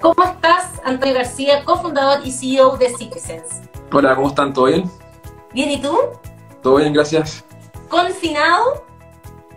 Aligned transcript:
¿Cómo 0.00 0.22
estás, 0.24 0.80
Antonio 0.84 1.14
García, 1.14 1.64
cofundador 1.64 2.24
y 2.24 2.30
CEO 2.30 2.76
de 2.76 2.90
Citizens? 2.96 3.62
Hola, 3.90 4.14
¿cómo 4.14 4.28
están? 4.28 4.52
¿Todo 4.52 4.66
bien? 4.66 4.90
Bien, 5.54 5.70
¿y 5.70 5.80
tú? 5.80 5.98
Todo 6.62 6.76
bien, 6.76 6.92
gracias. 6.92 7.42
¿Confinado? 7.88 8.84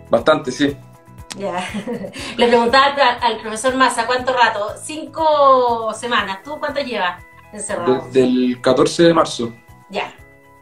Bastante, 0.08 0.50
sí. 0.50 0.74
Ya. 1.36 1.62
Le 2.38 2.48
preguntaba 2.48 2.94
al, 3.20 3.40
profesor 3.40 3.74
Massa 3.76 4.06
cuánto 4.06 4.32
rato. 4.32 4.76
Cinco 4.82 5.92
semanas. 5.92 6.42
¿Tú 6.42 6.58
cuánto 6.58 6.80
llevas 6.80 7.22
encerrado? 7.52 8.06
Desde 8.06 8.22
el 8.22 8.60
14 8.62 9.02
de 9.04 9.14
marzo. 9.14 9.52
Ya. 9.90 10.14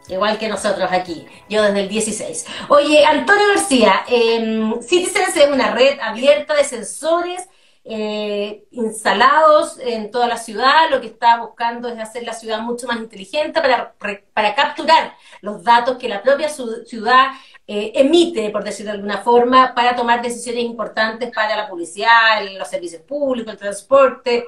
Igual 0.09 0.37
que 0.37 0.49
nosotros 0.49 0.91
aquí. 0.91 1.25
Yo 1.47 1.63
desde 1.63 1.79
el 1.79 1.87
16. 1.87 2.45
Oye, 2.67 3.05
Antonio 3.05 3.45
García, 3.55 4.03
eh, 4.09 4.73
Citizens 4.81 5.37
es 5.37 5.49
una 5.49 5.71
red 5.71 5.99
abierta 6.01 6.53
de 6.53 6.65
sensores 6.65 7.47
eh, 7.83 8.65
instalados 8.71 9.79
en 9.79 10.11
toda 10.11 10.27
la 10.27 10.37
ciudad. 10.37 10.89
Lo 10.91 11.01
que 11.01 11.07
está 11.07 11.41
buscando 11.41 11.87
es 11.87 11.99
hacer 11.99 12.23
la 12.23 12.33
ciudad 12.33 12.61
mucho 12.61 12.87
más 12.87 12.97
inteligente 12.97 13.61
para, 13.61 13.93
para 14.33 14.55
capturar 14.55 15.13
los 15.41 15.63
datos 15.63 15.97
que 15.97 16.09
la 16.09 16.21
propia 16.21 16.49
ciudad 16.49 17.31
eh, 17.71 17.91
emite, 17.95 18.49
por 18.49 18.63
decirlo 18.63 18.91
de 18.91 18.97
alguna 18.97 19.19
forma, 19.19 19.73
para 19.75 19.95
tomar 19.95 20.21
decisiones 20.21 20.63
importantes 20.63 21.31
para 21.33 21.55
la 21.55 21.69
publicidad, 21.69 22.43
los 22.57 22.67
servicios 22.67 23.03
públicos, 23.03 23.53
el 23.53 23.59
transporte. 23.59 24.45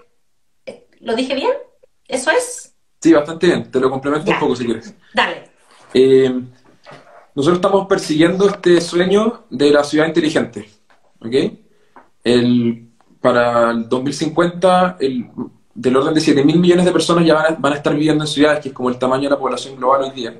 Eh, 0.65 0.87
¿Lo 1.01 1.15
dije 1.15 1.35
bien? 1.35 1.51
¿Eso 2.07 2.31
es? 2.31 2.75
Sí, 2.99 3.13
bastante 3.13 3.47
bien. 3.47 3.71
Te 3.71 3.79
lo 3.79 3.89
complemento 3.89 4.31
un 4.31 4.39
poco 4.39 4.55
si 4.55 4.65
quieres. 4.65 4.95
Dale. 5.13 5.51
Eh, 5.93 6.31
nosotros 7.35 7.57
estamos 7.57 7.87
persiguiendo 7.87 8.47
este 8.47 8.81
sueño 8.81 9.45
de 9.49 9.71
la 9.71 9.83
ciudad 9.83 10.07
inteligente. 10.07 10.69
¿Ok? 11.19 11.35
El, 12.23 12.90
para 13.21 13.71
el 13.71 13.87
2050, 13.87 14.97
el, 14.99 15.29
del 15.73 15.95
orden 15.95 16.13
de 16.13 16.21
7 16.21 16.43
mil 16.43 16.59
millones 16.59 16.85
de 16.85 16.91
personas 16.91 17.25
ya 17.25 17.35
van 17.35 17.53
a, 17.53 17.57
van 17.57 17.73
a 17.73 17.75
estar 17.77 17.93
viviendo 17.93 18.23
en 18.23 18.27
ciudades, 18.27 18.61
que 18.61 18.69
es 18.69 18.75
como 18.75 18.89
el 18.89 18.97
tamaño 18.97 19.23
de 19.23 19.29
la 19.29 19.39
población 19.39 19.75
global 19.75 20.03
hoy 20.03 20.11
día 20.11 20.33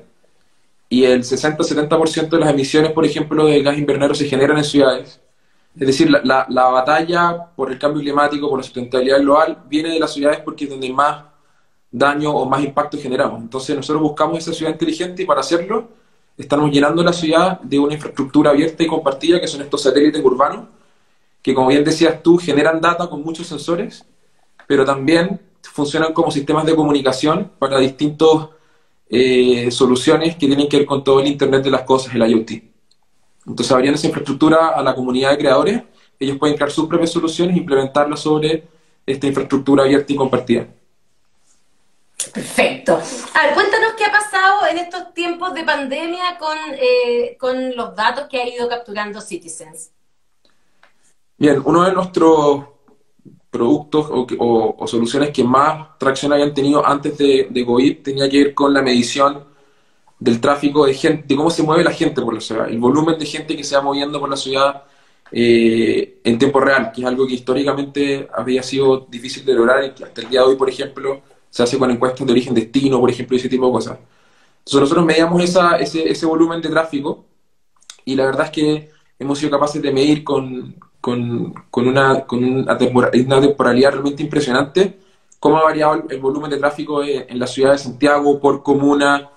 y 0.92 1.04
el 1.04 1.22
60-70% 1.22 2.28
de 2.28 2.38
las 2.38 2.50
emisiones, 2.50 2.92
por 2.92 3.06
ejemplo, 3.06 3.46
de 3.46 3.62
gas 3.62 3.78
invernadero 3.78 4.14
se 4.14 4.26
generan 4.26 4.58
en 4.58 4.64
ciudades. 4.64 5.22
Es 5.74 5.86
decir, 5.86 6.10
la, 6.10 6.44
la, 6.46 6.64
batalla 6.68 7.46
por 7.56 7.72
el 7.72 7.78
cambio 7.78 8.02
climático, 8.02 8.46
por 8.50 8.58
la 8.58 8.62
sustentabilidad 8.62 9.20
global, 9.20 9.62
viene 9.70 9.88
de 9.88 9.98
las 9.98 10.12
ciudades 10.12 10.40
porque 10.40 10.64
es 10.64 10.70
donde 10.70 10.92
más 10.92 11.24
daño 11.90 12.32
o 12.32 12.44
más 12.44 12.62
impacto 12.62 12.98
generamos. 12.98 13.40
Entonces 13.40 13.74
nosotros 13.74 14.02
buscamos 14.02 14.36
esa 14.36 14.52
ciudad 14.52 14.70
inteligente 14.70 15.22
y 15.22 15.24
para 15.24 15.40
hacerlo 15.40 15.88
estamos 16.36 16.70
llenando 16.70 17.02
la 17.02 17.14
ciudad 17.14 17.58
de 17.60 17.78
una 17.78 17.94
infraestructura 17.94 18.50
abierta 18.50 18.82
y 18.82 18.86
compartida, 18.86 19.40
que 19.40 19.48
son 19.48 19.62
estos 19.62 19.82
satélites 19.82 20.22
urbanos, 20.22 20.66
que 21.42 21.54
como 21.54 21.68
bien 21.68 21.84
decías 21.84 22.22
tú, 22.22 22.38
generan 22.38 22.80
data 22.80 23.08
con 23.08 23.22
muchos 23.22 23.48
sensores, 23.48 24.06
pero 24.66 24.84
también 24.84 25.40
funcionan 25.62 26.12
como 26.12 26.30
sistemas 26.30 26.64
de 26.64 26.76
comunicación 26.76 27.50
para 27.58 27.78
distintos 27.78 28.50
eh, 29.10 29.70
soluciones 29.70 30.36
que 30.36 30.46
tienen 30.46 30.68
que 30.68 30.78
ver 30.78 30.86
con 30.86 31.02
todo 31.02 31.20
el 31.20 31.26
Internet 31.26 31.64
de 31.64 31.70
las 31.70 31.82
cosas, 31.82 32.14
el 32.14 32.22
IoT. 32.22 32.50
Entonces, 33.46 33.72
abriendo 33.72 33.98
esa 33.98 34.06
infraestructura 34.06 34.68
a 34.68 34.82
la 34.82 34.94
comunidad 34.94 35.30
de 35.30 35.38
creadores, 35.38 35.82
ellos 36.18 36.38
pueden 36.38 36.56
crear 36.56 36.70
sus 36.70 36.86
propias 36.88 37.10
soluciones 37.10 37.56
e 37.56 37.58
implementarlas 37.58 38.20
sobre 38.20 38.64
esta 39.04 39.26
infraestructura 39.26 39.82
abierta 39.82 40.12
y 40.12 40.16
compartida. 40.16 40.66
Perfecto. 42.32 43.00
A 43.34 43.46
ver, 43.46 43.54
cuéntanos 43.54 43.92
qué 43.98 44.04
ha 44.04 44.12
pasado 44.12 44.66
en 44.70 44.78
estos 44.78 45.12
tiempos 45.12 45.52
de 45.54 45.64
pandemia 45.64 46.38
con, 46.38 46.56
eh, 46.74 47.36
con 47.38 47.74
los 47.74 47.96
datos 47.96 48.28
que 48.28 48.40
ha 48.40 48.48
ido 48.48 48.68
capturando 48.68 49.20
Citizens. 49.20 49.90
Bien, 51.42 51.60
uno 51.64 51.82
de 51.82 51.92
nuestros 51.92 52.66
productos 53.50 54.06
o, 54.38 54.86
soluciones 54.86 55.30
que 55.30 55.42
más 55.42 55.98
tracción 55.98 56.32
habían 56.32 56.54
tenido 56.54 56.86
antes 56.86 57.18
de, 57.18 57.48
de, 57.50 57.66
COVID 57.66 57.98
tenía 58.00 58.28
que 58.28 58.44
ver 58.44 58.54
con 58.54 58.72
la 58.72 58.80
medición 58.80 59.44
del 60.20 60.40
tráfico 60.40 60.86
de 60.86 60.94
gente, 60.94 61.24
de 61.26 61.34
cómo 61.34 61.50
se 61.50 61.64
mueve 61.64 61.82
la 61.82 61.90
gente 61.90 62.22
por 62.22 62.32
la 62.32 62.40
ciudad, 62.40 62.68
el 62.68 62.78
volumen 62.78 63.18
de 63.18 63.26
gente 63.26 63.56
que 63.56 63.64
se 63.64 63.74
va 63.74 63.82
moviendo 63.82 64.20
por 64.20 64.30
la 64.30 64.36
ciudad 64.36 64.84
eh, 65.32 66.20
en 66.22 66.38
tiempo 66.38 66.60
real, 66.60 66.92
que 66.92 67.00
es 67.00 67.06
algo 67.08 67.26
que 67.26 67.34
históricamente 67.34 68.28
había 68.32 68.62
sido 68.62 69.08
difícil 69.10 69.44
de 69.44 69.54
lograr 69.54 69.84
y 69.84 69.90
que 69.94 70.04
hasta 70.04 70.20
el 70.20 70.28
día 70.28 70.42
de 70.42 70.46
hoy, 70.46 70.54
por 70.56 70.68
ejemplo, 70.68 71.22
se 71.50 71.64
hace 71.64 71.76
con 71.76 71.90
encuestas 71.90 72.24
de 72.24 72.32
origen 72.32 72.54
destino, 72.54 73.00
por 73.00 73.10
ejemplo, 73.10 73.36
y 73.36 73.40
ese 73.40 73.48
tipo 73.48 73.66
de 73.66 73.72
cosas. 73.72 73.98
Entonces 74.58 74.80
nosotros 74.80 75.04
medíamos 75.04 75.42
ese, 75.42 76.08
ese 76.08 76.24
volumen 76.24 76.62
de 76.62 76.68
tráfico 76.68 77.24
y 78.04 78.14
la 78.14 78.26
verdad 78.26 78.46
es 78.46 78.52
que 78.52 78.90
hemos 79.18 79.40
sido 79.40 79.50
capaces 79.50 79.82
de 79.82 79.92
medir 79.92 80.22
con, 80.22 80.76
con, 81.02 81.52
con, 81.68 81.88
una, 81.88 82.24
con 82.24 82.44
una, 82.44 82.78
temporalidad 82.78 83.90
realmente 83.90 84.22
impresionante, 84.22 85.00
cómo 85.40 85.58
ha 85.58 85.64
variado 85.64 86.04
el, 86.08 86.20
volumen 86.20 86.48
de 86.50 86.58
tráfico 86.58 87.02
en, 87.02 87.38
la 87.38 87.46
ciudad 87.48 87.72
de 87.72 87.78
Santiago 87.78 88.38
por 88.40 88.62
comuna, 88.62 89.28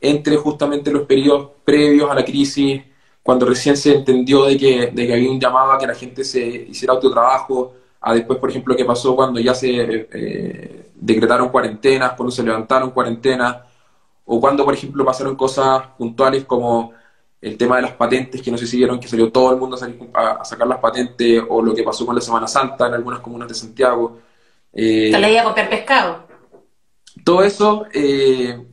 entre 0.00 0.36
justamente 0.36 0.92
los 0.92 1.06
periodos 1.06 1.50
previos 1.64 2.10
a 2.10 2.14
la 2.14 2.24
crisis, 2.24 2.82
cuando 3.22 3.46
recién 3.46 3.74
se 3.76 3.94
entendió 3.94 4.44
de 4.44 4.58
que, 4.58 4.90
de 4.92 5.06
que 5.06 5.14
había 5.14 5.30
un 5.30 5.40
llamado 5.40 5.72
a 5.72 5.78
que 5.78 5.86
la 5.86 5.94
gente 5.94 6.24
se 6.24 6.46
hiciera 6.46 6.92
autotrabajo, 6.92 7.72
a 8.02 8.12
después, 8.12 8.38
por 8.38 8.50
ejemplo, 8.50 8.76
qué 8.76 8.84
pasó 8.84 9.16
cuando 9.16 9.40
ya 9.40 9.54
se 9.54 10.06
eh, 10.12 10.90
decretaron 10.94 11.48
cuarentenas, 11.48 12.12
cuando 12.12 12.30
se 12.32 12.42
levantaron 12.42 12.90
cuarentenas, 12.90 13.56
o 14.26 14.38
cuando, 14.38 14.62
por 14.62 14.74
ejemplo, 14.74 15.06
pasaron 15.06 15.36
cosas 15.36 15.84
puntuales 15.96 16.44
como 16.44 16.92
el 17.44 17.58
tema 17.58 17.76
de 17.76 17.82
las 17.82 17.92
patentes, 17.92 18.40
que 18.40 18.50
no 18.50 18.56
sé 18.56 18.66
si 18.66 18.78
vieron 18.78 18.98
que 18.98 19.06
salió 19.06 19.30
todo 19.30 19.52
el 19.52 19.58
mundo 19.58 19.76
a, 20.14 20.44
sacar 20.46 20.66
las 20.66 20.78
patentes, 20.78 21.42
o 21.46 21.60
lo 21.60 21.74
que 21.74 21.82
pasó 21.82 22.06
con 22.06 22.14
la 22.14 22.22
Semana 22.22 22.48
Santa 22.48 22.86
en 22.86 22.94
algunas 22.94 23.20
comunas 23.20 23.46
de 23.46 23.54
Santiago. 23.54 24.18
Eh, 24.72 25.10
¿Te 25.12 25.18
leía 25.18 25.44
copiar 25.44 25.68
pescado? 25.68 26.26
Todo 27.22 27.42
eso 27.42 27.84
eh, 27.92 28.64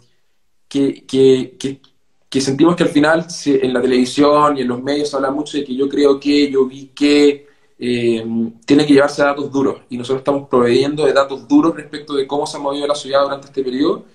que, 0.70 1.06
que, 1.06 2.42
sentimos 2.42 2.78
que 2.78 2.84
al 2.84 2.90
final 2.90 3.28
en 3.46 3.74
la 3.74 3.82
televisión 3.82 4.58
y 4.58 4.62
en 4.62 4.70
los 4.70 4.82
medios 4.82 5.10
se 5.10 5.18
habla 5.18 5.32
mucho 5.32 5.58
de 5.58 5.66
que 5.66 5.76
yo 5.76 5.90
creo 5.90 6.18
que, 6.18 6.50
yo 6.50 6.66
vi 6.66 6.92
que, 6.96 7.48
eh, 7.78 8.26
tiene 8.66 8.86
que 8.86 8.94
llevarse 8.94 9.22
a 9.22 9.26
datos 9.26 9.52
duros. 9.52 9.82
Y 9.90 9.98
nosotros 9.98 10.22
estamos 10.22 10.48
proveyendo 10.48 11.06
de 11.06 11.12
datos 11.12 11.46
duros 11.46 11.76
respecto 11.76 12.14
de 12.14 12.26
cómo 12.26 12.48
se 12.48 12.56
ha 12.56 12.62
movido 12.62 12.88
la 12.88 12.96
ciudad 12.96 13.24
durante 13.24 13.48
este 13.48 13.64
periodo 13.66 14.06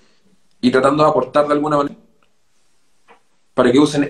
y 0.59 0.71
tratando 0.71 1.03
de 1.03 1.09
aportar 1.11 1.45
de 1.45 1.53
alguna 1.53 1.77
manera 1.77 1.95
para 3.53 3.71
que 3.71 3.79
usen 3.79 4.09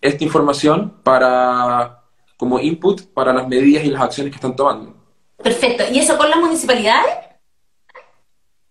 esta 0.00 0.24
información 0.24 1.00
para 1.02 2.04
como 2.36 2.58
input 2.58 3.02
para 3.12 3.32
las 3.32 3.46
medidas 3.46 3.84
y 3.84 3.90
las 3.90 4.02
acciones 4.02 4.32
que 4.32 4.36
están 4.36 4.56
tomando. 4.56 4.94
Perfecto. 5.36 5.84
¿Y 5.92 5.98
eso 5.98 6.16
con 6.16 6.30
las 6.30 6.38
municipalidades? 6.38 7.14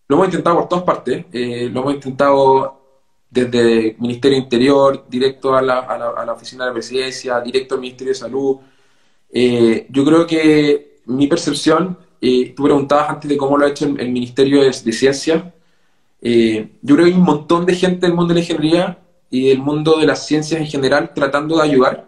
Lo 0.08 0.16
hemos 0.16 0.28
intentado 0.28 0.58
por 0.58 0.68
todas 0.68 0.84
partes. 0.84 1.26
Eh, 1.32 1.70
lo 1.72 1.82
hemos 1.82 1.94
intentado 1.94 2.80
desde 3.30 3.90
el 3.90 3.98
Ministerio 4.00 4.38
Interior, 4.38 5.06
directo 5.08 5.56
a 5.56 5.62
la, 5.62 5.80
a 5.80 6.26
la, 6.26 6.34
Oficina 6.34 6.64
de 6.64 6.72
la 6.72 6.74
Presidencia, 6.74 7.40
directo 7.42 7.76
al 7.76 7.82
Ministerio 7.82 8.14
de 8.14 8.20
Salud. 8.20 8.58
Eh, 9.32 9.86
yo 9.90 10.04
creo 10.04 10.26
que 10.26 11.02
mi 11.06 11.28
percepción, 11.28 11.98
eh, 12.20 12.54
tú 12.56 12.64
preguntabas 12.64 13.10
antes 13.10 13.30
de 13.30 13.38
cómo 13.38 13.58
lo 13.58 13.66
ha 13.66 13.70
hecho 13.70 13.86
el, 13.86 14.10
Ministerio 14.10 14.62
de, 14.62 14.68
de 14.68 14.92
Ciencia, 14.92 15.54
eh, 16.22 16.72
yo 16.82 16.96
creo 16.96 17.06
que 17.06 17.12
hay 17.12 17.18
un 17.18 17.24
montón 17.24 17.66
de 17.66 17.76
gente 17.76 18.06
del 18.06 18.16
mundo 18.16 18.34
de 18.34 18.40
la 18.40 18.46
ingeniería 18.46 19.00
y 19.30 19.50
del 19.50 19.60
mundo 19.60 19.98
de 19.98 20.06
las 20.06 20.26
ciencias 20.26 20.60
en 20.60 20.68
general 20.68 21.12
tratando 21.14 21.58
de 21.58 21.64
ayudar. 21.64 22.08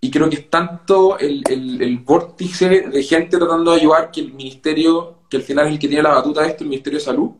Y 0.00 0.10
creo 0.10 0.28
que 0.28 0.36
es 0.36 0.50
tanto 0.50 1.18
el, 1.18 1.42
el, 1.48 1.98
vórtice 1.98 2.68
de 2.68 3.02
gente 3.04 3.38
tratando 3.38 3.70
de 3.70 3.80
ayudar 3.80 4.10
que 4.10 4.20
el 4.20 4.32
ministerio, 4.32 5.20
que 5.30 5.36
al 5.36 5.44
final 5.44 5.66
es 5.66 5.72
el 5.74 5.78
que 5.78 5.88
tiene 5.88 6.02
la 6.02 6.14
batuta 6.14 6.42
de 6.42 6.48
esto, 6.48 6.64
el 6.64 6.70
Ministerio 6.70 6.98
de 6.98 7.04
Salud, 7.04 7.30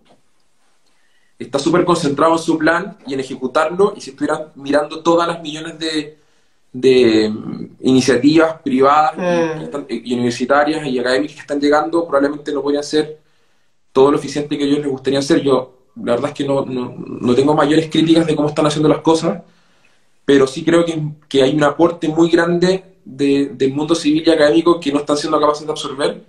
está 1.38 1.58
súper 1.58 1.84
concentrado 1.84 2.32
en 2.34 2.38
su 2.38 2.56
plan 2.56 2.96
y 3.06 3.14
en 3.14 3.20
ejecutarlo. 3.20 3.94
Y 3.96 4.00
si 4.00 4.10
estuvieran 4.10 4.52
mirando 4.54 5.02
todas 5.02 5.26
las 5.26 5.42
millones 5.42 5.78
de, 5.78 6.18
de 6.72 7.28
mm, 7.28 7.76
iniciativas 7.80 8.60
privadas 8.62 9.14
mm. 9.16 9.86
y, 9.88 10.14
universitarias 10.14 10.86
y 10.86 10.98
académicas 10.98 11.34
que 11.34 11.40
están 11.40 11.60
llegando, 11.60 12.06
probablemente 12.06 12.52
no 12.52 12.62
podrían 12.62 12.84
ser 12.84 13.18
todo 13.92 14.10
lo 14.12 14.18
eficiente 14.18 14.56
que 14.56 14.64
ellos 14.64 14.78
les 14.78 14.88
gustaría 14.88 15.18
hacer. 15.18 15.42
Yo 15.42 15.81
la 15.96 16.12
verdad 16.12 16.30
es 16.30 16.34
que 16.34 16.44
no, 16.44 16.64
no, 16.64 17.34
tengo 17.34 17.54
mayores 17.54 17.88
críticas 17.90 18.26
de 18.26 18.36
cómo 18.36 18.48
están 18.48 18.66
haciendo 18.66 18.88
las 18.88 19.00
cosas, 19.00 19.42
pero 20.24 20.46
sí 20.46 20.64
creo 20.64 20.84
que, 20.84 21.02
que 21.28 21.42
hay 21.42 21.54
un 21.54 21.64
aporte 21.64 22.08
muy 22.08 22.30
grande 22.30 22.84
del 23.04 23.72
mundo 23.72 23.94
civil 23.94 24.22
y 24.26 24.30
académico 24.30 24.78
que 24.80 24.92
no 24.92 25.00
están 25.00 25.16
siendo 25.16 25.40
capaces 25.40 25.66
de 25.66 25.72
absorber 25.72 26.24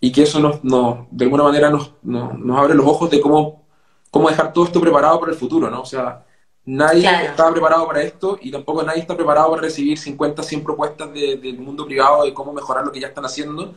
y 0.00 0.12
que 0.12 0.22
eso 0.22 0.40
nos, 0.40 0.62
nos 0.64 1.06
de 1.10 1.24
alguna 1.24 1.44
manera 1.44 1.70
nos, 1.70 1.92
nos, 2.02 2.58
abre 2.58 2.74
los 2.74 2.86
ojos 2.86 3.10
de 3.10 3.20
cómo, 3.20 3.64
cómo 4.10 4.28
dejar 4.28 4.52
todo 4.52 4.64
esto 4.64 4.80
preparado 4.80 5.18
para 5.20 5.32
el 5.32 5.38
futuro, 5.38 5.70
¿no? 5.70 5.80
O 5.80 5.86
sea, 5.86 6.24
nadie 6.64 7.08
está 7.24 7.50
preparado 7.50 7.86
para 7.86 8.02
esto 8.02 8.38
y 8.40 8.50
tampoco 8.50 8.82
nadie 8.82 9.00
está 9.00 9.16
preparado 9.16 9.50
para 9.50 9.62
recibir 9.62 9.98
50, 9.98 10.42
100 10.42 10.64
propuestas 10.64 11.12
del 11.12 11.58
mundo 11.58 11.86
privado 11.86 12.24
de 12.24 12.34
cómo 12.34 12.52
mejorar 12.52 12.84
lo 12.84 12.92
que 12.92 13.00
ya 13.00 13.08
están 13.08 13.24
haciendo. 13.24 13.74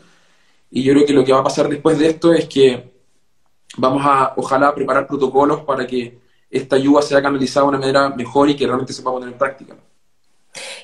Y 0.71 0.83
yo 0.83 0.93
creo 0.93 1.05
que 1.05 1.13
lo 1.13 1.23
que 1.23 1.31
va 1.31 1.39
a 1.39 1.43
pasar 1.43 1.69
después 1.69 1.97
de 1.99 2.07
esto 2.07 2.33
es 2.33 2.47
que 2.47 2.94
vamos 3.77 4.01
a, 4.05 4.33
ojalá, 4.37 4.73
preparar 4.73 5.07
protocolos 5.07 5.61
para 5.61 5.85
que 5.85 6.19
esta 6.49 6.75
ayuda 6.75 7.01
sea 7.01 7.21
canalizada 7.21 7.65
de 7.65 7.69
una 7.69 7.79
manera 7.79 8.09
mejor 8.09 8.49
y 8.49 8.55
que 8.55 8.65
realmente 8.65 8.93
se 8.93 9.01
pueda 9.01 9.15
poner 9.15 9.29
en 9.29 9.37
práctica. 9.37 9.75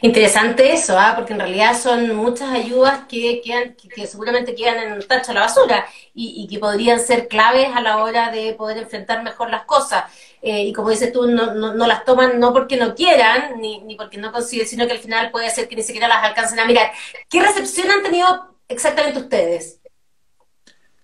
Interesante 0.02 0.74
eso, 0.74 0.98
¿ah? 0.98 1.14
porque 1.16 1.34
en 1.34 1.40
realidad 1.40 1.80
son 1.80 2.16
muchas 2.16 2.50
ayudas 2.50 3.02
que, 3.08 3.42
quedan, 3.42 3.76
que, 3.76 4.08
seguramente 4.08 4.56
quedan 4.56 4.80
en 4.80 4.94
el 4.94 5.08
tacho 5.08 5.32
a 5.32 5.36
la 5.36 5.42
basura 5.42 5.86
y, 6.14 6.48
que 6.48 6.60
podrían 6.60 7.00
ser 7.00 7.28
claves 7.28 7.70
a 7.74 7.82
la 7.82 8.04
hora 8.04 8.32
de 8.32 8.54
poder 8.54 8.78
enfrentar 8.78 9.24
mejor 9.24 9.50
las 9.50 9.64
cosas. 9.66 10.06
Eh, 10.42 10.64
y 10.64 10.74
como 10.74 10.90
dices 10.90 11.14
tú, 11.14 11.28
no, 11.28 11.54
no, 11.54 11.88
las 11.88 12.04
toman 12.04 12.40
no 12.40 12.52
porque 12.52 12.78
no 12.78 12.96
quieran, 12.96 13.62
ni, 13.62 13.82
ni 13.82 13.96
porque 13.96 14.18
no 14.18 14.32
consiguen, 14.32 14.68
sino 14.68 14.88
que 14.88 14.94
al 14.94 15.00
final 15.00 15.32
puede 15.32 15.50
ser 15.52 15.68
que 15.68 15.76
ni 15.76 15.84
siquiera 15.84 16.08
las 16.08 16.24
alcancen 16.24 16.60
a 16.60 16.66
mirar. 16.66 16.92
¿Qué 17.30 17.42
recepción 17.42 17.90
han 17.92 18.02
tenido 18.02 18.56
exactamente 18.68 19.20
ustedes? 19.20 19.81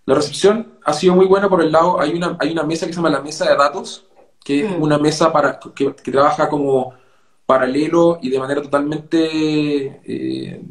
La 0.07 0.15
recepción 0.15 0.79
ha 0.85 0.93
sido 0.93 1.15
muy 1.15 1.25
buena 1.25 1.49
por 1.49 1.61
el 1.61 1.69
lado, 1.69 1.99
hay 1.99 2.11
una, 2.13 2.37
hay 2.39 2.53
una 2.53 2.63
mesa 2.63 2.87
que 2.87 2.93
se 2.93 2.95
llama 2.95 3.09
la 3.09 3.21
mesa 3.21 3.43
de 3.49 3.57
datos, 3.57 4.07
que 4.41 4.65
es 4.65 4.71
mm. 4.71 4.81
una 4.81 4.97
mesa 4.97 5.33
para 5.33 5.59
que 5.75 5.91
trabaja 6.11 6.47
como 6.47 6.93
paralelo 7.45 8.17
y 8.21 8.29
de 8.29 8.39
manera 8.39 8.61
totalmente, 8.61 9.99
eh, 10.05 10.61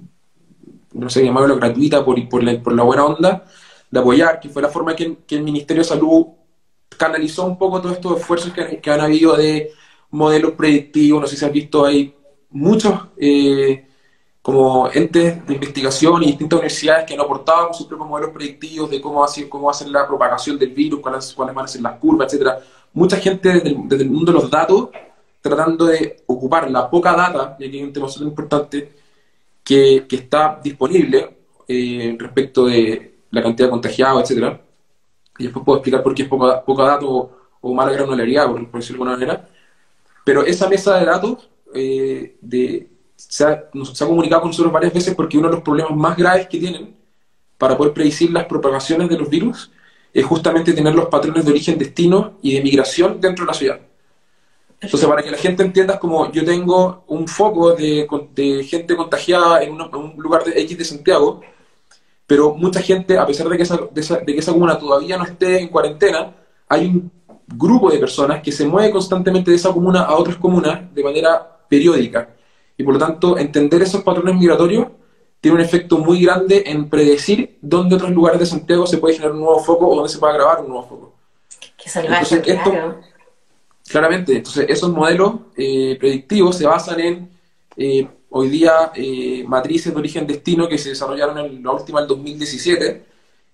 no 0.94 1.10
sé, 1.10 1.22
llamarlo 1.22 1.56
gratuita 1.56 2.02
por, 2.02 2.28
por, 2.30 2.42
la, 2.42 2.62
por 2.62 2.72
la 2.72 2.82
buena 2.82 3.04
onda, 3.04 3.44
de 3.90 4.00
apoyar, 4.00 4.40
que 4.40 4.48
fue 4.48 4.62
la 4.62 4.70
forma 4.70 4.96
que, 4.96 5.18
que 5.26 5.36
el 5.36 5.42
Ministerio 5.42 5.82
de 5.82 5.88
Salud 5.90 6.28
canalizó 6.96 7.44
un 7.44 7.58
poco 7.58 7.82
todos 7.82 7.96
estos 7.96 8.18
esfuerzos 8.18 8.54
que, 8.54 8.80
que, 8.80 8.90
han 8.90 9.02
habido 9.02 9.36
de 9.36 9.70
modelos 10.12 10.52
predictivos, 10.52 11.20
no 11.20 11.26
sé 11.26 11.36
si 11.36 11.44
han 11.44 11.52
visto, 11.52 11.84
hay 11.84 12.14
muchos 12.48 12.94
eh, 13.18 13.85
como 14.46 14.88
entes 14.94 15.44
de 15.44 15.54
investigación 15.54 16.22
y 16.22 16.26
distintas 16.26 16.58
universidades 16.58 17.04
que 17.04 17.14
han 17.14 17.20
aportado 17.20 17.74
sus 17.74 17.84
propios 17.88 18.08
modelos 18.08 18.30
predictivos 18.30 18.88
de 18.88 19.00
cómo 19.00 19.24
hacer, 19.24 19.48
cómo 19.48 19.68
hacer 19.68 19.88
la 19.88 20.06
propagación 20.06 20.56
del 20.56 20.70
virus, 20.70 21.00
cuáles, 21.00 21.32
cuáles 21.34 21.52
van 21.52 21.64
a 21.64 21.68
ser 21.68 21.82
las 21.82 21.98
curvas, 21.98 22.28
etcétera. 22.28 22.60
Mucha 22.92 23.16
gente 23.16 23.48
desde 23.48 23.74
desde 23.76 24.04
el 24.04 24.10
mundo 24.10 24.30
de 24.30 24.38
los 24.38 24.48
datos 24.48 24.90
tratando 25.40 25.86
de 25.86 26.22
ocupar 26.26 26.70
la 26.70 26.88
poca 26.88 27.16
data, 27.16 27.56
y 27.58 27.66
aquí 27.66 27.78
hay 27.78 27.82
un 27.82 27.92
tema 27.92 28.08
súper 28.08 28.28
importante, 28.28 28.92
que, 29.64 30.06
que, 30.08 30.14
está 30.14 30.60
disponible 30.62 31.38
eh, 31.66 32.16
respecto 32.16 32.66
de 32.66 33.16
la 33.32 33.42
cantidad 33.42 33.66
de 33.66 33.70
contagiados, 33.72 34.22
etcétera. 34.22 34.60
Y 35.38 35.42
después 35.42 35.64
puedo 35.64 35.78
explicar 35.78 36.04
por 36.04 36.14
qué 36.14 36.22
es 36.22 36.28
poca, 36.28 36.64
poca 36.64 36.84
data 36.84 37.04
o, 37.04 37.74
mala 37.74 37.90
granularidad, 37.90 38.46
por, 38.46 38.70
por, 38.70 38.80
decirlo 38.80 39.04
de 39.04 39.10
alguna 39.10 39.26
manera. 39.26 39.48
Pero 40.24 40.44
esa 40.44 40.68
mesa 40.68 40.96
de 41.00 41.04
datos 41.04 41.50
eh, 41.74 42.36
de, 42.40 42.95
se, 43.36 43.44
ha, 43.44 44.06
comunicado 44.06 44.40
con 44.40 44.50
nosotros 44.50 44.72
varias 44.72 44.94
veces 44.94 45.14
porque 45.14 45.36
uno 45.36 45.48
de 45.48 45.56
los 45.56 45.62
problemas 45.62 45.94
más 45.94 46.16
graves 46.16 46.46
que 46.48 46.58
tienen 46.58 46.96
para 47.58 47.76
poder 47.76 47.92
predecir 47.92 48.30
las 48.30 48.46
propagaciones 48.46 49.10
de 49.10 49.18
los 49.18 49.28
virus 49.28 49.70
es 50.14 50.24
justamente 50.24 50.72
tener 50.72 50.94
los 50.94 51.08
patrones 51.08 51.44
de 51.44 51.50
origen-destino 51.50 52.38
y 52.40 52.54
de 52.54 52.62
migración 52.62 53.20
dentro 53.20 53.44
de 53.44 53.48
la 53.48 53.54
ciudad. 53.54 53.80
Entonces, 54.80 55.06
para 55.06 55.22
que 55.22 55.30
la 55.30 55.36
gente 55.36 55.62
entienda, 55.62 55.98
como 55.98 56.32
yo 56.32 56.44
tengo 56.46 57.04
un 57.08 57.28
foco 57.28 57.74
de, 57.74 58.06
gente 58.66 58.96
contagiada 58.96 59.62
en, 59.62 59.72
un 59.72 60.14
lugar 60.16 60.42
de 60.44 60.58
X 60.62 60.78
de 60.78 60.84
Santiago, 60.84 61.42
pero 62.26 62.54
mucha 62.54 62.80
gente, 62.80 63.18
a 63.18 63.26
pesar 63.26 63.48
de 63.48 63.56
que, 63.58 63.62
esa, 63.64 63.76
de, 63.76 64.24
que 64.34 64.38
esa 64.38 64.52
comuna 64.52 64.78
todavía 64.78 65.18
no 65.18 65.24
esté 65.24 65.60
en 65.60 65.68
cuarentena, 65.68 66.34
hay 66.68 66.86
un 66.86 67.10
grupo 67.46 67.90
de 67.90 67.98
personas 67.98 68.42
que 68.42 68.50
se 68.50 68.66
mueve 68.66 68.90
constantemente 68.90 69.50
de 69.50 69.56
esa 69.58 69.72
comuna 69.72 70.02
a 70.02 70.16
otras 70.16 70.36
comunas 70.36 70.94
de 70.94 71.04
manera 71.04 71.58
periódica. 71.68 72.35
Y 72.76 72.84
por 72.84 72.94
lo 72.94 73.00
tanto, 73.00 73.38
entender 73.38 73.82
esos 73.82 74.02
patrones 74.02 74.34
migratorios 74.34 74.88
tiene 75.40 75.56
un 75.56 75.60
efecto 75.62 75.98
muy 75.98 76.22
grande 76.22 76.64
en 76.66 76.88
predecir 76.88 77.58
dónde 77.60 77.96
otros 77.96 78.10
lugares 78.10 78.40
de 78.40 78.46
Santiago 78.46 78.86
se 78.86 78.98
puede 78.98 79.14
generar 79.14 79.34
un 79.34 79.40
nuevo 79.40 79.58
foco 79.60 79.88
o 79.88 79.94
dónde 79.94 80.08
se 80.08 80.18
puede 80.18 80.34
grabar 80.34 80.60
un 80.60 80.68
nuevo 80.68 80.86
foco. 80.86 81.14
Qué 81.76 81.88
salvaje, 81.88 82.42
esto, 82.44 82.72
Claramente, 83.88 84.36
entonces 84.36 84.66
esos 84.68 84.90
modelos 84.90 85.34
eh, 85.56 85.96
predictivos 86.00 86.56
se 86.56 86.66
basan 86.66 86.98
en 86.98 87.30
eh, 87.76 88.08
hoy 88.30 88.48
día 88.48 88.90
eh, 88.94 89.44
matrices 89.46 89.92
de 89.92 89.98
origen-destino 89.98 90.68
que 90.68 90.76
se 90.76 90.88
desarrollaron 90.88 91.38
en 91.38 91.62
la 91.62 91.70
última 91.70 92.00
del 92.00 92.08
2017, 92.08 93.04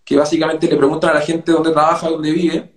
que 0.02 0.16
básicamente 0.16 0.66
le 0.69 0.76
preguntan 0.76 1.10
a 1.10 1.14
la 1.14 1.20
gente 1.20 1.52
dónde 1.52 1.72
trabaja, 1.72 2.08
dónde 2.08 2.32
vive, 2.32 2.72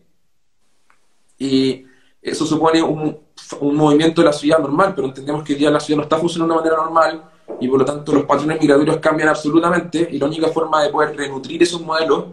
y 1.39 1.85
eso 2.25 2.45
supone 2.45 2.81
un, 2.81 3.17
un, 3.59 3.75
movimiento 3.75 4.21
de 4.21 4.25
la 4.25 4.33
ciudad 4.33 4.59
normal, 4.59 4.93
pero 4.95 5.07
entendemos 5.07 5.43
que 5.43 5.53
hoy 5.53 5.59
día 5.59 5.69
la 5.69 5.79
ciudad 5.79 5.97
no 5.97 6.03
está 6.03 6.17
funcionando 6.17 6.55
de 6.55 6.61
manera 6.61 6.77
normal 6.77 7.23
y 7.59 7.67
por 7.67 7.79
lo 7.79 7.85
tanto 7.85 8.11
los 8.11 8.25
patrones 8.25 8.59
migratorios 8.59 8.97
cambian 8.97 9.29
absolutamente 9.29 10.07
y 10.11 10.17
la 10.17 10.25
única 10.25 10.47
forma 10.47 10.83
de 10.83 10.89
poder 10.89 11.15
renutrir 11.15 11.61
esos 11.61 11.81
modelos 11.81 12.25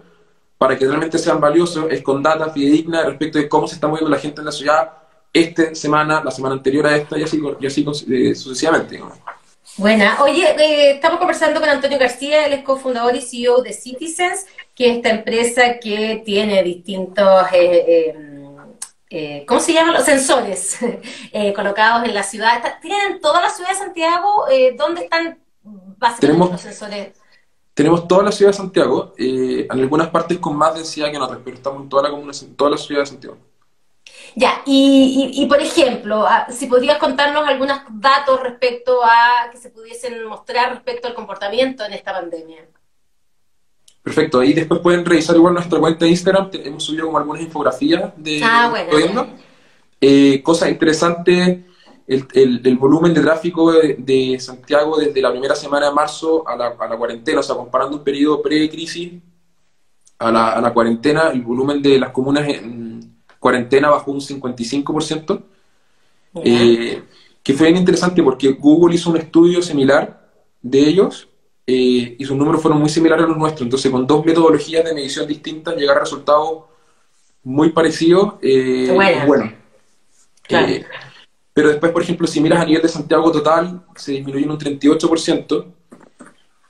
para 0.56 0.78
que 0.78 0.86
realmente 0.86 1.18
sean 1.18 1.40
valiosos 1.40 1.86
es 1.90 2.02
con 2.02 2.22
data 2.22 2.50
fidedigna 2.50 3.04
respecto 3.04 3.38
de 3.38 3.48
cómo 3.48 3.66
se 3.66 3.74
está 3.74 3.86
moviendo 3.88 4.10
la 4.10 4.18
gente 4.18 4.40
en 4.40 4.46
la 4.46 4.52
ciudad 4.52 4.92
esta 5.32 5.74
semana, 5.74 6.22
la 6.24 6.30
semana 6.30 6.54
anterior 6.54 6.86
a 6.86 6.96
esta 6.96 7.18
y 7.18 7.22
así, 7.22 7.40
y 7.60 7.66
así 7.66 7.84
eh, 8.10 8.34
sucesivamente. 8.34 9.00
Buena. 9.76 10.22
Oye, 10.22 10.44
eh, 10.58 10.90
estamos 10.92 11.18
conversando 11.18 11.58
con 11.58 11.68
Antonio 11.68 11.98
García, 11.98 12.46
él 12.46 12.52
es 12.52 12.62
cofundador 12.62 13.16
y 13.16 13.22
CEO 13.22 13.62
de 13.62 13.72
Citizens, 13.72 14.46
que 14.74 14.90
es 14.90 14.96
esta 14.96 15.08
empresa 15.08 15.78
que 15.80 16.22
tiene 16.24 16.62
distintos, 16.62 17.46
eh, 17.52 18.14
¿cómo 19.46 19.60
se 19.60 19.72
llaman? 19.72 19.94
Los 19.94 20.04
sensores 20.04 20.78
colocados 21.54 22.04
en 22.04 22.14
la 22.14 22.22
ciudad. 22.22 22.62
¿Tienen 22.80 23.20
toda 23.20 23.40
la 23.40 23.50
ciudad 23.50 23.70
de 23.70 23.76
Santiago? 23.76 24.46
¿Dónde 24.76 25.02
están 25.02 25.38
básicamente 25.62 26.52
los 26.52 26.60
sensores? 26.60 27.12
Tenemos 27.74 28.06
toda 28.06 28.22
la 28.24 28.32
ciudad 28.32 28.50
de 28.52 28.56
Santiago, 28.56 29.14
en 29.16 29.66
algunas 29.70 30.08
partes 30.08 30.38
con 30.38 30.56
más 30.56 30.74
densidad 30.74 31.10
que 31.10 31.16
en 31.16 31.22
otras, 31.22 31.40
pero 31.42 31.56
estamos 31.56 31.82
en 31.82 31.88
toda 31.88 32.02
la, 32.02 32.10
comuna, 32.10 32.32
en 32.38 32.54
toda 32.54 32.70
la 32.70 32.76
ciudad 32.76 33.00
de 33.00 33.06
Santiago. 33.06 33.38
Ya, 34.34 34.62
y, 34.64 35.46
por 35.48 35.60
ejemplo, 35.60 36.24
ah, 36.26 36.46
si 36.50 36.66
podrías 36.66 36.98
contarnos 36.98 37.46
algunos 37.46 37.78
datos 37.90 38.40
respecto 38.40 39.00
a 39.04 39.50
que 39.50 39.58
se 39.58 39.70
pudiesen 39.70 40.24
mostrar 40.24 40.70
respecto 40.70 41.08
al 41.08 41.14
comportamiento 41.14 41.84
en 41.84 41.92
esta 41.92 42.12
pandemia. 42.12 42.66
Perfecto, 44.02 44.40
ahí 44.40 44.52
después 44.52 44.80
pueden 44.80 45.04
revisar 45.04 45.36
igual 45.36 45.54
nuestra 45.54 45.78
cuenta 45.78 46.04
de 46.04 46.10
Instagram, 46.10 46.50
hemos 46.52 46.82
subido 46.82 47.06
como 47.06 47.18
algunas 47.18 47.42
infografías 47.42 48.12
de 48.16 48.40
ah, 48.42 48.68
bueno, 48.90 49.28
eh, 50.00 50.42
cosa 50.42 50.68
interesante, 50.68 51.64
el, 52.08 52.76
volumen 52.78 53.14
de 53.14 53.20
tráfico 53.20 53.72
de, 53.72 54.36
Santiago 54.40 54.98
desde 54.98 55.22
la 55.22 55.30
primera 55.30 55.54
semana 55.54 55.88
de 55.88 55.94
marzo 55.94 56.46
a 56.48 56.56
la, 56.56 56.74
a 56.78 56.88
la 56.88 56.96
cuarentena, 56.96 57.40
o 57.40 57.42
sea, 57.44 57.54
comparando 57.54 57.98
un 57.98 58.02
periodo 58.02 58.42
pre-crisis 58.42 59.12
a 60.18 60.32
la, 60.32 60.50
a 60.50 60.60
la 60.60 60.72
cuarentena, 60.74 61.30
el 61.30 61.42
volumen 61.42 61.80
de 61.80 62.00
las 62.00 62.10
comunas 62.10 62.48
en 62.48 62.92
cuarentena 63.38 63.90
bajó 63.90 64.10
un 64.10 64.20
55%, 64.20 65.42
eh, 66.44 67.02
que 67.42 67.54
fue 67.54 67.68
bien 67.68 67.78
interesante 67.78 68.22
porque 68.22 68.52
Google 68.52 68.94
hizo 68.94 69.10
un 69.10 69.16
estudio 69.16 69.62
similar 69.62 70.28
de 70.60 70.80
ellos 70.80 71.28
eh, 71.66 72.16
y 72.18 72.24
sus 72.24 72.36
números 72.36 72.60
fueron 72.60 72.80
muy 72.80 72.88
similares 72.88 73.24
a 73.24 73.28
los 73.28 73.36
nuestros. 73.36 73.62
Entonces, 73.62 73.90
con 73.90 74.06
dos 74.06 74.24
metodologías 74.24 74.84
de 74.84 74.94
medición 74.94 75.26
distintas, 75.26 75.76
llegar 75.76 75.96
a 75.96 76.00
resultados 76.00 76.64
muy 77.44 77.70
parecidos. 77.70 78.34
Eh, 78.42 78.92
bueno. 79.26 79.52
pero 81.52 81.68
después, 81.68 81.92
por 81.92 82.02
ejemplo, 82.02 82.26
si 82.26 82.40
miras 82.40 82.60
a 82.60 82.64
nivel 82.66 82.82
de 82.82 82.88
Santiago 82.88 83.30
total, 83.30 83.84
se 83.94 84.12
disminuyó 84.12 84.44
en 84.44 84.50
un 84.50 84.58
38%. 84.58 85.66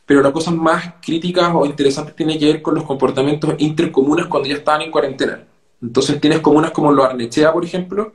Pero 0.05 0.21
la 0.21 0.33
cosa 0.33 0.51
más 0.51 0.95
crítica 1.01 1.57
o 1.57 1.65
interesante 1.65 2.13
tiene 2.13 2.39
que 2.39 2.47
ver 2.47 2.63
con 2.63 2.75
los 2.75 2.85
comportamientos 2.85 3.55
intercomunes 3.59 4.27
cuando 4.27 4.49
ya 4.49 4.57
estaban 4.57 4.83
en 4.83 4.91
cuarentena. 4.91 5.45
Entonces 5.81 6.21
tienes 6.21 6.41
comunas 6.41 6.71
como 6.71 6.93
Lo 6.93 7.05
Arnechea, 7.05 7.53
por 7.53 7.65
ejemplo, 7.65 8.13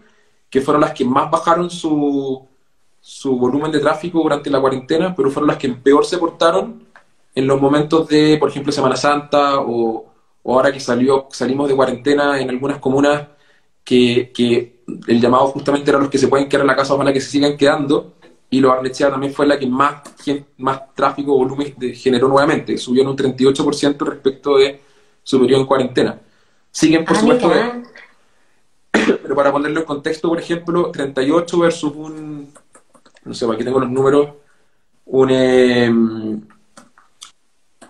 que 0.50 0.62
fueron 0.62 0.82
las 0.82 0.94
que 0.94 1.06
más 1.06 1.32
bajaron 1.32 1.70
su, 1.70 2.47
su 3.08 3.38
volumen 3.38 3.72
de 3.72 3.80
tráfico 3.80 4.20
durante 4.20 4.50
la 4.50 4.60
cuarentena, 4.60 5.16
pero 5.16 5.32
fueron 5.32 5.48
las 5.48 5.56
que 5.56 5.70
peor 5.70 6.06
se 6.06 6.18
portaron 6.18 6.88
en 7.34 7.48
los 7.48 7.62
momentos 7.62 8.06
de, 8.10 8.36
por 8.38 8.50
ejemplo, 8.50 8.70
Semana 8.74 8.98
Santa 8.98 9.62
o, 9.62 10.06
ahora 10.44 10.74
que 10.74 10.82
salió, 10.82 11.26
salimos 11.32 11.70
de 11.70 11.76
cuarentena 11.76 12.38
en 12.38 12.50
algunas 12.50 12.80
comunas 12.80 13.28
que, 13.82 14.30
que, 14.36 14.84
el 15.08 15.22
llamado 15.22 15.48
justamente 15.48 15.90
era 15.90 16.00
los 16.00 16.10
que 16.10 16.18
se 16.18 16.28
pueden 16.28 16.50
quedar 16.50 16.64
en 16.64 16.68
la 16.68 16.76
casa, 16.76 16.96
ojalá 16.96 17.14
que 17.14 17.22
se 17.22 17.30
sigan 17.30 17.56
quedando, 17.56 18.16
y 18.50 18.60
Lo 18.60 18.74
Arnechea 18.74 19.10
también 19.10 19.34
fue 19.34 19.48
la 19.48 19.58
que 19.58 19.68
más, 19.68 20.02
más 20.58 20.94
tráfico, 20.94 21.38
volumen 21.38 21.76
generó 21.94 22.28
nuevamente, 22.28 22.78
subió 22.78 23.04
en 23.04 23.08
un 23.08 23.16
38% 23.16 24.06
respecto 24.06 24.58
de 24.58 24.82
su 25.24 25.40
periodo 25.40 25.62
en 25.62 25.68
cuarentena. 25.68 26.20
Siguen, 26.72 27.06
por 27.06 27.16
ah, 27.16 27.20
supuesto, 27.22 27.52
pero 29.24 29.34
para 29.34 29.54
ponerlo 29.54 29.80
en 29.80 29.86
contexto, 29.86 30.28
por 30.28 30.40
ejemplo, 30.40 30.92
38 30.92 31.60
versus 31.60 31.94
un, 31.96 32.27
no 33.28 33.34
sé, 33.34 33.46
aquí 33.46 33.64
tengo 33.64 33.80
los 33.80 33.90
números, 33.90 34.30
un, 35.06 35.30
em, 35.32 36.42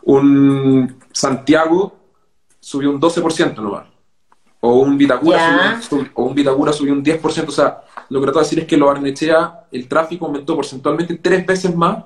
un 0.03 0.97
Santiago 1.11 1.97
subió 2.59 2.89
un 2.91 2.99
12% 2.99 3.61
nomás. 3.61 3.87
O 4.59 4.79
un 4.79 4.97
Vitacura, 4.97 5.81
subió, 5.81 6.09
o 6.15 6.23
un 6.23 6.35
Vitacura 6.35 6.73
subió 6.73 6.93
un 6.93 7.03
10%. 7.03 7.47
O 7.47 7.51
sea, 7.51 7.83
lo 8.09 8.19
que 8.19 8.25
trato 8.25 8.39
de 8.39 8.45
decir 8.45 8.59
es 8.59 8.65
que 8.65 8.77
lo 8.77 8.87
Barnechea, 8.87 9.67
el 9.71 9.87
tráfico 9.87 10.25
aumentó 10.25 10.55
porcentualmente 10.55 11.15
tres 11.15 11.45
veces 11.45 11.75
más 11.75 12.05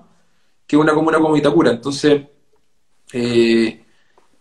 que 0.67 0.77
una 0.77 0.93
comuna 0.93 1.17
como 1.17 1.33
Vitacura. 1.33 1.71
Entonces, 1.71 2.23
eh, 3.13 3.83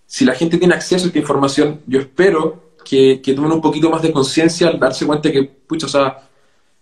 si 0.06 0.24
la 0.24 0.34
gente 0.34 0.58
tiene 0.58 0.74
acceso 0.74 1.04
a 1.04 1.06
esta 1.08 1.18
información, 1.18 1.80
yo 1.86 2.00
espero 2.00 2.74
que, 2.84 3.20
que 3.22 3.32
tomen 3.32 3.52
un 3.52 3.60
poquito 3.60 3.90
más 3.90 4.02
de 4.02 4.12
conciencia 4.12 4.68
al 4.68 4.78
darse 4.78 5.06
cuenta 5.06 5.30
que, 5.30 5.44
pucha, 5.44 5.86
o 5.86 5.88
sea, 5.88 6.28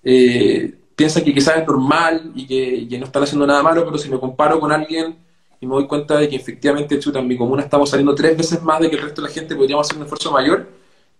eh, 0.03 0.78
piensan 0.99 1.23
que 1.23 1.33
quizás 1.33 1.59
es 1.59 1.67
normal 1.67 2.33
y 2.35 2.45
que, 2.45 2.99
no 2.99 3.05
están 3.05 3.23
haciendo 3.23 3.47
nada 3.47 3.63
malo, 3.63 3.85
pero 3.85 3.97
si 3.97 4.11
me 4.11 4.19
comparo 4.19 4.59
con 4.59 4.73
alguien 4.73 5.17
y 5.61 5.67
me 5.67 5.77
doy 5.77 5.87
cuenta 5.87 6.17
de 6.17 6.29
que 6.29 6.35
efectivamente, 6.35 6.99
chuta, 6.99 7.21
en 7.21 7.29
mi 7.29 7.39
comuna 7.39 7.63
estamos 7.63 7.89
saliendo 7.89 8.17
tres 8.17 8.37
veces 8.37 8.61
más 8.65 8.81
de 8.81 8.91
que 8.91 8.97
el 8.97 9.03
resto 9.03 9.23
de 9.23 9.29
la 9.29 9.33
gente, 9.33 9.55
podríamos 9.55 9.87
hacer 9.87 9.97
un 9.97 10.03
esfuerzo 10.03 10.33
mayor, 10.33 10.67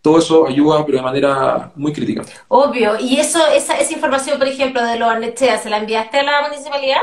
todo 0.03 0.19
eso 0.19 0.49
ayuda, 0.49 0.85
pero 0.85 0.99
de 0.99 1.05
manera 1.05 1.71
muy 1.77 1.93
crítica. 1.93 2.25
Obvio. 2.49 2.99
¿Y 2.99 3.21
eso, 3.21 3.39
esa, 3.55 3.79
esa 3.79 3.93
información, 3.93 4.37
por 4.37 4.49
ejemplo, 4.49 4.85
de 4.85 4.99
los 4.99 5.09
Arnechea, 5.09 5.59
¿se 5.59 5.71
la 5.71 5.79
enviaste 5.79 6.19
a 6.19 6.23
la 6.25 6.49
municipalidad? 6.49 7.03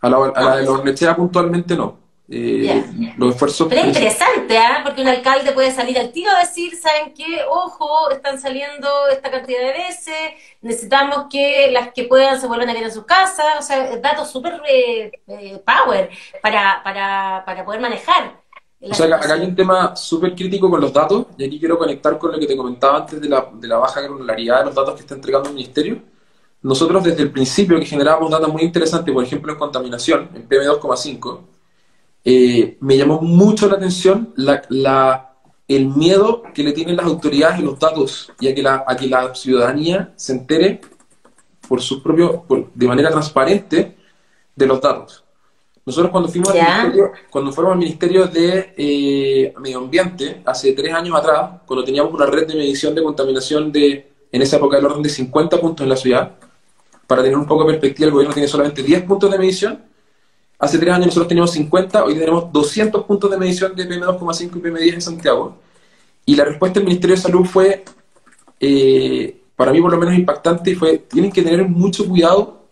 A 0.00 0.08
la, 0.08 0.16
a 0.34 0.42
la 0.42 0.56
de 0.56 0.64
los 0.64 0.80
Arnechea 0.80 1.14
puntualmente 1.14 1.76
no. 1.76 2.07
Eh, 2.30 3.14
los 3.16 3.34
esfuerzos... 3.34 3.68
Pero 3.68 3.80
es 3.80 3.86
interesante, 3.86 4.58
¿ah? 4.58 4.82
Porque 4.84 5.00
un 5.00 5.08
alcalde 5.08 5.52
puede 5.52 5.70
salir 5.70 5.98
al 5.98 6.12
tiro 6.12 6.30
a 6.30 6.40
decir, 6.40 6.76
¿saben 6.76 7.14
qué? 7.14 7.40
Ojo, 7.48 8.10
están 8.10 8.38
saliendo 8.38 8.88
esta 9.10 9.30
cantidad 9.30 9.60
de 9.60 9.72
veces, 9.72 10.14
necesitamos 10.60 11.26
que 11.30 11.70
las 11.72 11.92
que 11.94 12.04
puedan 12.04 12.38
se 12.38 12.46
vuelvan 12.46 12.68
a 12.68 12.72
quedar 12.72 12.88
en 12.88 12.92
sus 12.92 13.06
casas, 13.06 13.46
o 13.58 13.62
sea, 13.62 13.96
datos 13.96 14.30
súper 14.30 14.60
eh, 14.68 15.10
eh, 15.26 15.62
power 15.64 16.10
para, 16.42 16.82
para, 16.84 17.42
para 17.46 17.64
poder 17.64 17.80
manejar. 17.80 18.38
O 18.80 18.94
sea, 18.94 19.06
acá 19.06 19.32
hay 19.34 19.46
un 19.46 19.56
tema 19.56 19.96
súper 19.96 20.34
crítico 20.34 20.70
con 20.70 20.82
los 20.82 20.92
datos, 20.92 21.26
y 21.38 21.44
aquí 21.46 21.58
quiero 21.58 21.78
conectar 21.78 22.18
con 22.18 22.30
lo 22.30 22.38
que 22.38 22.46
te 22.46 22.56
comentaba 22.56 22.98
antes 22.98 23.20
de 23.20 23.28
la, 23.28 23.48
de 23.54 23.66
la 23.66 23.78
baja 23.78 24.02
granularidad 24.02 24.58
de 24.58 24.64
los 24.66 24.74
datos 24.74 24.94
que 24.94 25.00
está 25.00 25.14
entregando 25.14 25.48
el 25.48 25.54
Ministerio. 25.54 26.02
Nosotros 26.60 27.02
desde 27.04 27.22
el 27.22 27.30
principio 27.30 27.78
que 27.78 27.86
generábamos 27.86 28.30
datos 28.30 28.52
muy 28.52 28.62
interesantes, 28.62 29.14
por 29.14 29.24
ejemplo 29.24 29.52
en 29.52 29.58
contaminación, 29.58 30.28
en 30.34 30.46
PM2,5, 30.48 31.40
eh, 32.24 32.76
me 32.80 32.96
llamó 32.96 33.20
mucho 33.20 33.68
la 33.68 33.76
atención 33.76 34.32
la, 34.36 35.34
el 35.66 35.86
miedo 35.88 36.42
que 36.54 36.62
le 36.62 36.72
tienen 36.72 36.96
las 36.96 37.06
autoridades 37.06 37.60
y 37.60 37.62
los 37.62 37.78
datos, 37.78 38.32
y 38.40 38.48
a 38.48 38.54
que 38.54 38.62
la, 38.62 38.84
a 38.86 38.96
que 38.96 39.06
la 39.06 39.34
ciudadanía 39.34 40.12
se 40.16 40.32
entere 40.32 40.80
por 41.68 41.80
sus 41.80 42.00
propios, 42.02 42.40
de 42.74 42.86
manera 42.86 43.10
transparente 43.10 43.96
de 44.56 44.66
los 44.66 44.80
datos. 44.80 45.24
Nosotros 45.88 46.10
cuando 46.10 46.28
fuimos, 46.28 46.50
al 46.50 46.56
ministerio, 46.56 47.12
cuando 47.30 47.50
fuimos 47.50 47.72
al 47.72 47.78
Ministerio 47.78 48.26
de 48.26 48.74
eh, 48.76 49.54
Medio 49.58 49.78
Ambiente, 49.78 50.42
hace 50.44 50.74
tres 50.74 50.92
años 50.92 51.16
atrás, 51.16 51.62
cuando 51.64 51.82
teníamos 51.82 52.12
una 52.12 52.26
red 52.26 52.46
de 52.46 52.56
medición 52.56 52.94
de 52.94 53.02
contaminación 53.02 53.72
de, 53.72 54.12
en 54.30 54.42
esa 54.42 54.56
época 54.56 54.76
del 54.76 54.84
orden 54.84 55.02
de 55.02 55.08
50 55.08 55.58
puntos 55.58 55.84
en 55.84 55.88
la 55.88 55.96
ciudad, 55.96 56.36
para 57.06 57.22
tener 57.22 57.38
un 57.38 57.46
poco 57.46 57.64
de 57.64 57.70
perspectiva, 57.70 58.08
el 58.08 58.12
gobierno 58.12 58.34
tiene 58.34 58.48
solamente 58.48 58.82
10 58.82 59.04
puntos 59.04 59.30
de 59.30 59.38
medición. 59.38 59.82
Hace 60.58 60.78
tres 60.78 60.92
años 60.92 61.06
nosotros 61.06 61.28
teníamos 61.28 61.52
50, 61.52 62.04
hoy 62.04 62.14
tenemos 62.14 62.52
200 62.52 63.04
puntos 63.04 63.30
de 63.30 63.38
medición 63.38 63.76
de 63.76 63.88
PM2,5 63.88 64.56
y 64.56 64.60
PM10 64.60 64.94
en 64.94 65.02
Santiago. 65.02 65.56
Y 66.26 66.34
la 66.34 66.44
respuesta 66.44 66.80
del 66.80 66.86
Ministerio 66.88 67.14
de 67.14 67.22
Salud 67.22 67.44
fue, 67.44 67.84
eh, 68.58 69.40
para 69.54 69.72
mí 69.72 69.80
por 69.80 69.92
lo 69.92 69.98
menos 69.98 70.14
impactante, 70.16 70.72
y 70.72 70.74
fue, 70.74 70.98
tienen 70.98 71.30
que 71.30 71.42
tener 71.42 71.66
mucho 71.68 72.08
cuidado 72.08 72.66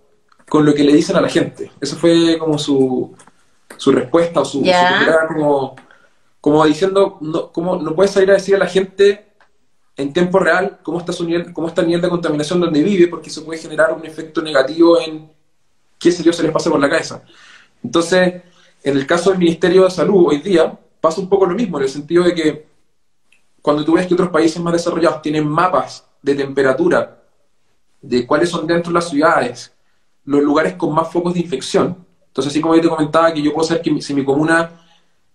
con 0.49 0.64
lo 0.64 0.75
que 0.75 0.83
le 0.83 0.93
dicen 0.93 1.16
a 1.16 1.21
la 1.21 1.28
gente. 1.28 1.71
Eso 1.81 1.97
fue 1.97 2.37
como 2.38 2.59
su, 2.59 3.14
su 3.76 3.93
respuesta 3.93 4.40
o 4.40 4.45
su, 4.45 4.64
como, 5.28 5.76
como 6.40 6.64
diciendo, 6.66 7.19
no, 7.21 7.52
como, 7.52 7.76
no 7.76 7.95
puedes 7.95 8.11
salir 8.11 8.31
a 8.31 8.35
decir 8.35 8.57
a 8.57 8.59
la 8.59 8.66
gente 8.66 9.26
en 9.97 10.12
tiempo 10.12 10.40
real 10.40 10.81
cómo 10.83 10.99
está, 10.99 11.12
su 11.12 11.25
nivel, 11.25 11.52
cómo 11.52 11.69
está 11.69 11.83
el 11.83 11.87
nivel 11.87 12.02
de 12.02 12.09
contaminación 12.09 12.61
donde 12.61 12.83
vive, 12.83 13.07
porque 13.07 13.31
eso 13.31 13.45
puede 13.45 13.61
generar 13.61 13.93
un 13.93 14.05
efecto 14.05 14.43
negativo 14.43 15.00
en 15.00 15.31
qué 15.99 16.11
sé 16.11 16.25
yo 16.25 16.33
se 16.33 16.43
les 16.43 16.52
pase 16.52 16.69
por 16.69 16.81
la 16.81 16.90
cabeza. 16.90 17.23
Entonces, 17.83 18.42
en 18.83 18.97
el 18.97 19.06
caso 19.06 19.30
del 19.30 19.38
Ministerio 19.38 19.85
de 19.85 19.90
Salud 19.90 20.26
hoy 20.28 20.38
día, 20.38 20.78
pasa 21.00 21.21
un 21.21 21.28
poco 21.28 21.47
lo 21.47 21.54
mismo, 21.54 21.78
en 21.78 21.85
el 21.85 21.90
sentido 21.90 22.25
de 22.25 22.35
que 22.35 22.66
cuando 23.62 23.85
tú 23.85 23.95
ves 23.95 24.06
que 24.06 24.14
otros 24.14 24.28
países 24.28 24.62
más 24.62 24.73
desarrollados 24.73 25.23
tienen 25.23 25.47
mapas 25.47 26.06
de 26.23 26.35
temperatura, 26.35 27.23
de 28.00 28.26
cuáles 28.26 28.50
son 28.50 28.66
dentro 28.66 28.90
de 28.90 28.95
las 28.95 29.09
ciudades, 29.09 29.73
los 30.25 30.42
lugares 30.42 30.75
con 30.75 30.95
más 30.95 31.11
focos 31.11 31.35
de 31.35 31.40
infección. 31.40 31.97
Entonces, 32.28 32.52
así 32.52 32.61
como 32.61 32.76
yo 32.76 32.83
te 32.83 32.88
comentaba 32.88 33.33
que 33.33 33.42
yo 33.42 33.52
puedo 33.52 33.66
saber 33.66 33.83
que 33.83 34.00
si 34.00 34.14
mi 34.14 34.25
comuna 34.25 34.71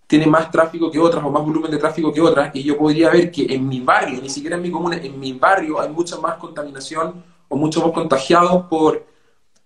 tiene 0.08 0.28
más 0.28 0.52
tráfico 0.52 0.92
que 0.92 1.00
otras 1.00 1.24
o 1.24 1.32
más 1.32 1.44
volumen 1.44 1.72
de 1.72 1.78
tráfico 1.78 2.12
que 2.12 2.22
otras, 2.22 2.54
y 2.54 2.64
yo 2.64 2.78
podría 2.78 3.10
ver 3.10 3.32
que 3.32 3.54
en 3.54 3.68
mi 3.68 3.80
barrio, 3.80 4.22
ni 4.22 4.30
siquiera 4.30 4.58
en 4.58 4.62
mi 4.62 4.70
comuna, 4.70 4.98
en 4.98 5.20
mi 5.20 5.34
barrio 5.34 5.80
hay 5.80 5.90
mucha 5.90 6.18
más 6.18 6.36
contaminación 6.36 7.24
o 7.48 7.56
muchos 7.56 7.84
más 7.84 7.94
contagiados 7.94 8.66
por, 8.70 9.06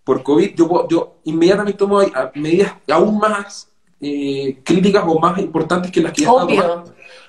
por 0.06 0.24
COVID, 0.24 0.56
yo, 0.56 0.88
yo 0.88 1.18
inmediatamente 1.26 1.78
tomo 1.78 2.00
medidas 2.36 2.74
aún 2.90 3.18
más 3.18 3.70
eh, 4.00 4.60
críticas 4.64 5.04
o 5.06 5.20
más 5.20 5.38
importantes 5.40 5.92
que 5.92 6.00
las 6.00 6.14
que 6.14 6.22
ya 6.22 6.32
Obvio. 6.32 6.86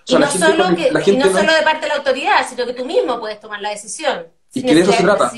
y 0.06 0.14
no, 0.14 0.30
solo, 0.30 0.68
de 0.68 1.62
parte 1.64 1.80
de 1.80 1.88
la 1.88 1.97
autoridad, 1.97 2.49
sino 2.49 2.64
que 2.64 2.75
tú 2.75 2.85
mismo 2.85 3.18
puedes 3.18 3.40
tomar 3.40 3.61
la 3.61 3.71
decisión. 3.71 4.26
Y 4.54 4.62
que 4.62 4.75
de 4.75 4.83
eso 4.83 4.92
se 4.92 5.02
trata. 5.02 5.33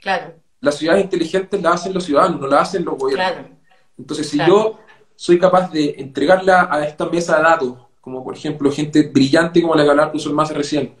claro 0.00 0.46
las 0.60 0.76
ciudades 0.76 1.04
inteligentes 1.04 1.62
las 1.62 1.74
hacen 1.74 1.94
los 1.94 2.04
ciudadanos, 2.04 2.40
no 2.40 2.46
las 2.46 2.68
hacen 2.68 2.84
los 2.84 2.98
gobiernos. 2.98 3.50
Entonces, 3.98 4.28
si 4.28 4.38
yo 4.38 4.78
soy 5.14 5.38
capaz 5.38 5.70
de 5.70 5.94
entregarla 5.98 6.68
a 6.70 6.84
esta 6.84 7.06
mesa 7.06 7.36
de 7.36 7.42
datos, 7.42 7.74
como 8.00 8.22
por 8.22 8.36
ejemplo 8.36 8.70
gente 8.70 9.02
brillante 9.02 9.62
como 9.62 9.74
la 9.74 9.84
que 9.84 9.90
hablaba 9.90 10.12
el 10.12 10.32
más 10.32 10.52
recién, 10.52 10.94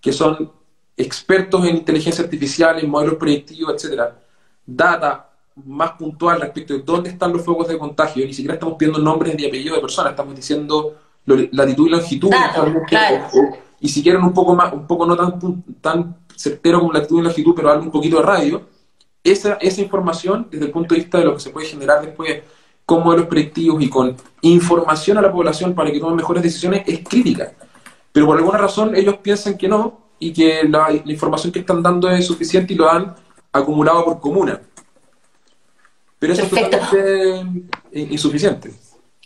que 0.00 0.12
son 0.12 0.52
expertos 0.96 1.64
en 1.66 1.76
inteligencia 1.76 2.24
artificial, 2.24 2.78
en 2.78 2.90
modelos 2.90 3.16
predictivos, 3.16 3.74
etcétera, 3.74 4.18
data 4.66 5.30
más 5.64 5.92
puntual 5.92 6.40
respecto 6.40 6.74
de 6.74 6.80
dónde 6.80 7.10
están 7.10 7.32
los 7.32 7.44
focos 7.44 7.68
de 7.68 7.78
contagio, 7.78 8.24
ni 8.24 8.32
siquiera 8.32 8.54
estamos 8.54 8.76
pidiendo 8.78 8.98
nombres 9.00 9.34
ni 9.36 9.46
apellidos 9.46 9.76
de 9.76 9.82
personas, 9.82 10.12
estamos 10.12 10.34
diciendo 10.34 10.96
latitud 11.26 11.86
y 11.86 11.90
longitud, 11.90 12.30
y 13.80 13.88
si 13.88 14.02
quieren 14.02 14.22
un 14.22 14.32
poco 14.32 14.54
más, 14.54 14.72
un 14.72 14.86
poco 14.86 15.06
no 15.06 15.16
tan, 15.16 15.62
tan 15.80 16.16
certero 16.34 16.80
como 16.80 16.92
latitud 16.92 17.20
y 17.20 17.22
longitud, 17.22 17.52
pero 17.54 17.70
algo 17.70 17.84
un 17.84 17.90
poquito 17.90 18.16
de 18.16 18.22
radio, 18.22 18.62
esa, 19.22 19.54
esa 19.54 19.80
información, 19.80 20.48
desde 20.50 20.66
el 20.66 20.70
punto 20.72 20.94
de 20.94 21.00
vista 21.00 21.18
de 21.18 21.24
lo 21.24 21.34
que 21.34 21.40
se 21.40 21.50
puede 21.50 21.66
generar 21.66 22.04
después 22.04 22.42
con 22.84 23.04
modelos 23.04 23.26
predictivos 23.26 23.82
y 23.82 23.88
con 23.88 24.16
información 24.42 25.18
a 25.18 25.22
la 25.22 25.32
población 25.32 25.74
para 25.74 25.90
que 25.90 26.00
tomen 26.00 26.16
mejores 26.16 26.42
decisiones, 26.42 26.82
es 26.86 27.00
crítica. 27.08 27.52
Pero 28.12 28.26
por 28.26 28.36
alguna 28.36 28.58
razón 28.58 28.94
ellos 28.94 29.16
piensan 29.18 29.56
que 29.56 29.68
no 29.68 30.00
y 30.18 30.32
que 30.32 30.62
la, 30.68 30.92
información 30.92 31.52
que 31.52 31.60
están 31.60 31.82
dando 31.82 32.08
es 32.10 32.26
suficiente 32.26 32.74
y 32.74 32.76
lo 32.76 32.90
han 32.90 33.14
acumulado 33.52 34.04
por 34.04 34.20
comuna. 34.20 34.60
Pero 36.18 36.32
eso 36.32 36.42
es 36.42 36.50
totalmente 36.50 37.70
insuficiente. 37.92 38.72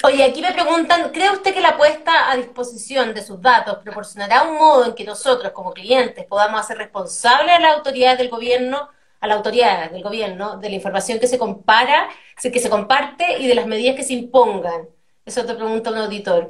Oye, 0.05 0.25
aquí 0.25 0.43
me 0.43 0.53
preguntan, 0.53 1.11
¿cree 1.11 1.31
usted 1.31 1.55
que 1.55 1.61
la 1.61 1.77
puesta 1.77 2.31
a 2.31 2.37
disposición 2.37 3.15
de 3.15 3.23
sus 3.23 3.41
datos 3.41 3.79
proporcionará 3.83 4.43
un 4.43 4.57
modo 4.57 4.87
en 4.87 4.95
que 4.95 5.05
nosotros, 5.05 5.53
como 5.53 5.73
clientes, 5.73 6.25
podamos 6.27 6.61
hacer 6.61 6.79
responsable 6.79 7.51
a 7.51 7.61
las 7.61 7.77
autoridades 7.77 8.19
del 8.19 8.29
gobierno 8.29 8.89
a 9.21 9.27
la 9.27 9.35
autoridad 9.35 9.91
del 9.91 10.03
gobierno 10.03 10.59
de 10.59 10.69
la 10.69 10.75
información 10.77 11.19
que 11.19 11.27
se 11.27 11.39
compara, 11.39 12.09
que 12.41 12.59
se 12.59 12.71
comparte 12.71 13.39
y 13.39 13.47
de 13.47 13.55
las 13.55 13.67
medidas 13.67 13.97
que 13.97 14.03
se 14.03 14.15
impongan. 14.15 14.89
Eso 15.25 15.45
te 15.45 15.55
pregunta 15.55 15.91
un 15.91 15.99
auditor. 15.99 16.47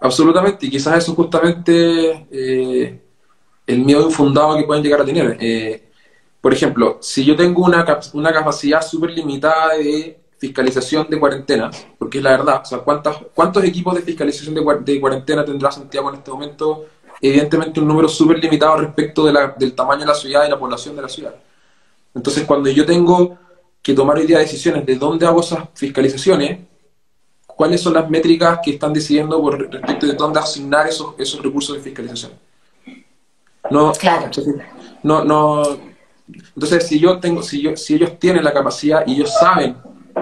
Absolutamente, 0.00 0.66
y 0.66 0.70
quizás 0.70 0.98
eso 0.98 1.14
justamente 1.14 2.26
eh, 2.30 3.00
el 3.66 3.78
miedo 3.78 4.02
infundado 4.02 4.56
que 4.56 4.64
pueden 4.64 4.82
llegar 4.82 5.00
a 5.00 5.04
tener. 5.04 5.36
Eh, 5.40 5.90
por 6.44 6.52
ejemplo, 6.52 6.98
si 7.00 7.24
yo 7.24 7.34
tengo 7.34 7.64
una, 7.64 7.86
una 8.12 8.30
capacidad 8.30 8.82
súper 8.82 9.12
limitada 9.12 9.78
de 9.78 10.18
fiscalización 10.36 11.06
de 11.08 11.18
cuarentena, 11.18 11.70
porque 11.98 12.18
es 12.18 12.24
la 12.24 12.32
verdad, 12.32 12.60
o 12.60 12.66
sea, 12.66 12.80
¿cuántos, 12.80 13.16
cuántos 13.32 13.64
equipos 13.64 13.94
de 13.94 14.02
fiscalización 14.02 14.54
de, 14.54 14.62
de 14.80 15.00
cuarentena 15.00 15.42
tendrá 15.42 15.72
Santiago 15.72 16.10
en 16.10 16.16
este 16.16 16.30
momento 16.30 16.84
evidentemente 17.22 17.80
un 17.80 17.88
número 17.88 18.08
súper 18.08 18.40
limitado 18.40 18.76
respecto 18.76 19.24
del 19.24 19.74
tamaño 19.74 20.00
de 20.00 20.06
la 20.06 20.14
ciudad 20.14 20.46
y 20.46 20.50
la 20.50 20.58
población 20.58 20.94
de 20.94 21.00
la 21.00 21.08
ciudad. 21.08 21.34
Entonces, 22.14 22.44
cuando 22.44 22.68
yo 22.68 22.84
tengo 22.84 23.38
que 23.80 23.94
tomar 23.94 24.18
hoy 24.18 24.26
día 24.26 24.38
decisiones 24.38 24.84
de 24.84 24.96
dónde 24.96 25.26
hago 25.26 25.40
esas 25.40 25.66
fiscalizaciones, 25.72 26.58
cuáles 27.46 27.80
son 27.80 27.94
las 27.94 28.10
métricas 28.10 28.58
que 28.62 28.72
están 28.72 28.92
decidiendo 28.92 29.40
por 29.40 29.58
respecto 29.58 30.06
de 30.06 30.12
dónde 30.12 30.40
asignar 30.40 30.86
esos, 30.88 31.14
esos 31.16 31.42
recursos 31.42 31.74
de 31.74 31.82
fiscalización. 31.82 32.32
No, 33.70 33.92
claro. 33.92 34.30
no, 35.02 35.24
no. 35.24 35.93
Entonces, 36.26 36.86
si 36.86 36.98
yo 36.98 37.18
tengo, 37.18 37.42
si 37.42 37.60
yo, 37.60 37.76
si 37.76 37.94
ellos 37.94 38.18
tienen 38.18 38.44
la 38.44 38.52
capacidad 38.52 39.04
y 39.06 39.14
ellos 39.14 39.32
saben 39.38 39.76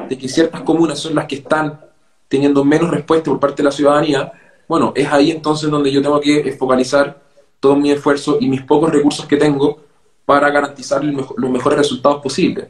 de 0.08 0.18
que 0.18 0.28
ciertas 0.28 0.62
comunas 0.62 0.98
son 0.98 1.14
las 1.14 1.26
que 1.26 1.36
están 1.36 1.80
teniendo 2.28 2.64
menos 2.64 2.90
respuesta 2.90 3.30
por 3.30 3.38
parte 3.38 3.62
de 3.62 3.64
la 3.64 3.72
ciudadanía, 3.72 4.32
bueno, 4.66 4.92
es 4.96 5.06
ahí 5.08 5.30
entonces 5.30 5.70
donde 5.70 5.92
yo 5.92 6.02
tengo 6.02 6.20
que 6.20 6.52
focalizar 6.58 7.20
todo 7.60 7.76
mi 7.76 7.90
esfuerzo 7.90 8.38
y 8.40 8.48
mis 8.48 8.62
pocos 8.62 8.90
recursos 8.90 9.26
que 9.26 9.36
tengo 9.36 9.80
para 10.24 10.50
garantizar 10.50 11.04
los 11.04 11.50
mejores 11.50 11.78
resultados 11.78 12.22
posibles. 12.22 12.68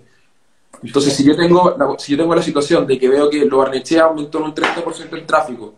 Entonces, 0.83 1.15
si 1.15 1.25
yo 1.25 1.37
tengo 1.37 1.77
la, 1.79 1.95
si 1.99 2.12
yo 2.12 2.19
tengo 2.19 2.35
la 2.35 2.43
situación 2.43 2.87
de 2.87 2.99
que 2.99 3.09
veo 3.09 3.31
que 3.31 3.45
lo 3.45 3.59
Barnechea 3.59 4.05
aumentó 4.05 4.39
en 4.39 4.45
un 4.45 4.55
30% 4.55 5.12
el 5.12 5.27
tráfico, 5.27 5.75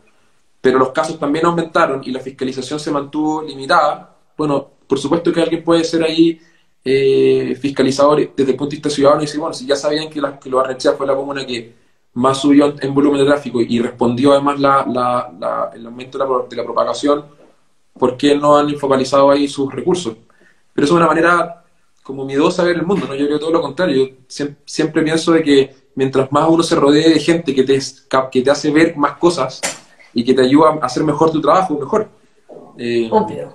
pero 0.60 0.78
los 0.78 0.90
casos 0.90 1.18
también 1.18 1.44
aumentaron 1.44 2.00
y 2.04 2.10
la 2.10 2.20
fiscalización 2.20 2.80
se 2.80 2.90
mantuvo 2.90 3.42
limitada, 3.42 4.16
bueno, 4.36 4.70
por 4.86 4.98
supuesto 4.98 5.30
que 5.32 5.42
alguien 5.42 5.62
puede 5.62 5.84
ser 5.84 6.02
ahí 6.02 6.40
eh, 6.84 7.56
fiscalizador 7.60 8.30
desde 8.36 8.50
el 8.50 8.56
punto 8.56 8.70
de 8.70 8.76
vista 8.76 8.90
ciudadano 8.90 9.22
y 9.22 9.26
decir, 9.26 9.40
bueno, 9.40 9.54
si 9.54 9.66
ya 9.66 9.76
sabían 9.76 10.10
que, 10.10 10.20
la, 10.20 10.38
que 10.38 10.50
lo 10.50 10.58
Barnechea 10.58 10.92
fue 10.92 11.06
la 11.06 11.16
comuna 11.16 11.46
que 11.46 11.74
más 12.14 12.38
subió 12.38 12.74
en 12.80 12.94
volumen 12.94 13.20
de 13.20 13.26
tráfico 13.26 13.60
y 13.60 13.80
respondió 13.80 14.32
además 14.32 14.60
la, 14.60 15.70
el 15.74 15.86
aumento 15.86 16.18
de 16.18 16.56
la, 16.56 16.64
propagación, 16.64 17.24
¿por 17.98 18.16
qué 18.16 18.36
no 18.36 18.56
han 18.56 18.76
focalizado 18.76 19.30
ahí 19.30 19.48
sus 19.48 19.72
recursos? 19.72 20.16
Pero 20.72 20.84
eso 20.84 20.94
es 20.94 20.98
una 20.98 21.06
manera 21.06 21.64
como 22.02 22.24
miedosa 22.24 22.62
ver 22.62 22.76
el 22.76 22.86
mundo, 22.86 23.06
¿no? 23.06 23.14
Yo 23.14 23.26
creo 23.26 23.40
todo 23.40 23.50
lo 23.50 23.62
contrario. 23.62 24.06
Yo 24.06 24.14
siempre, 24.28 24.62
siempre 24.66 25.02
pienso 25.02 25.32
de 25.32 25.42
que 25.42 25.74
mientras 25.94 26.30
más 26.30 26.48
uno 26.48 26.62
se 26.62 26.76
rodee 26.76 27.14
de 27.14 27.18
gente 27.18 27.54
que 27.54 27.62
te, 27.62 27.78
que 28.30 28.42
te 28.42 28.50
hace 28.50 28.70
ver 28.70 28.96
más 28.96 29.16
cosas 29.16 29.60
y 30.12 30.24
que 30.24 30.34
te 30.34 30.42
ayuda 30.42 30.78
a 30.80 30.86
hacer 30.86 31.02
mejor 31.02 31.30
tu 31.30 31.40
trabajo, 31.40 31.78
mejor. 31.78 32.08
Eh, 32.78 33.08
Obvio. 33.10 33.54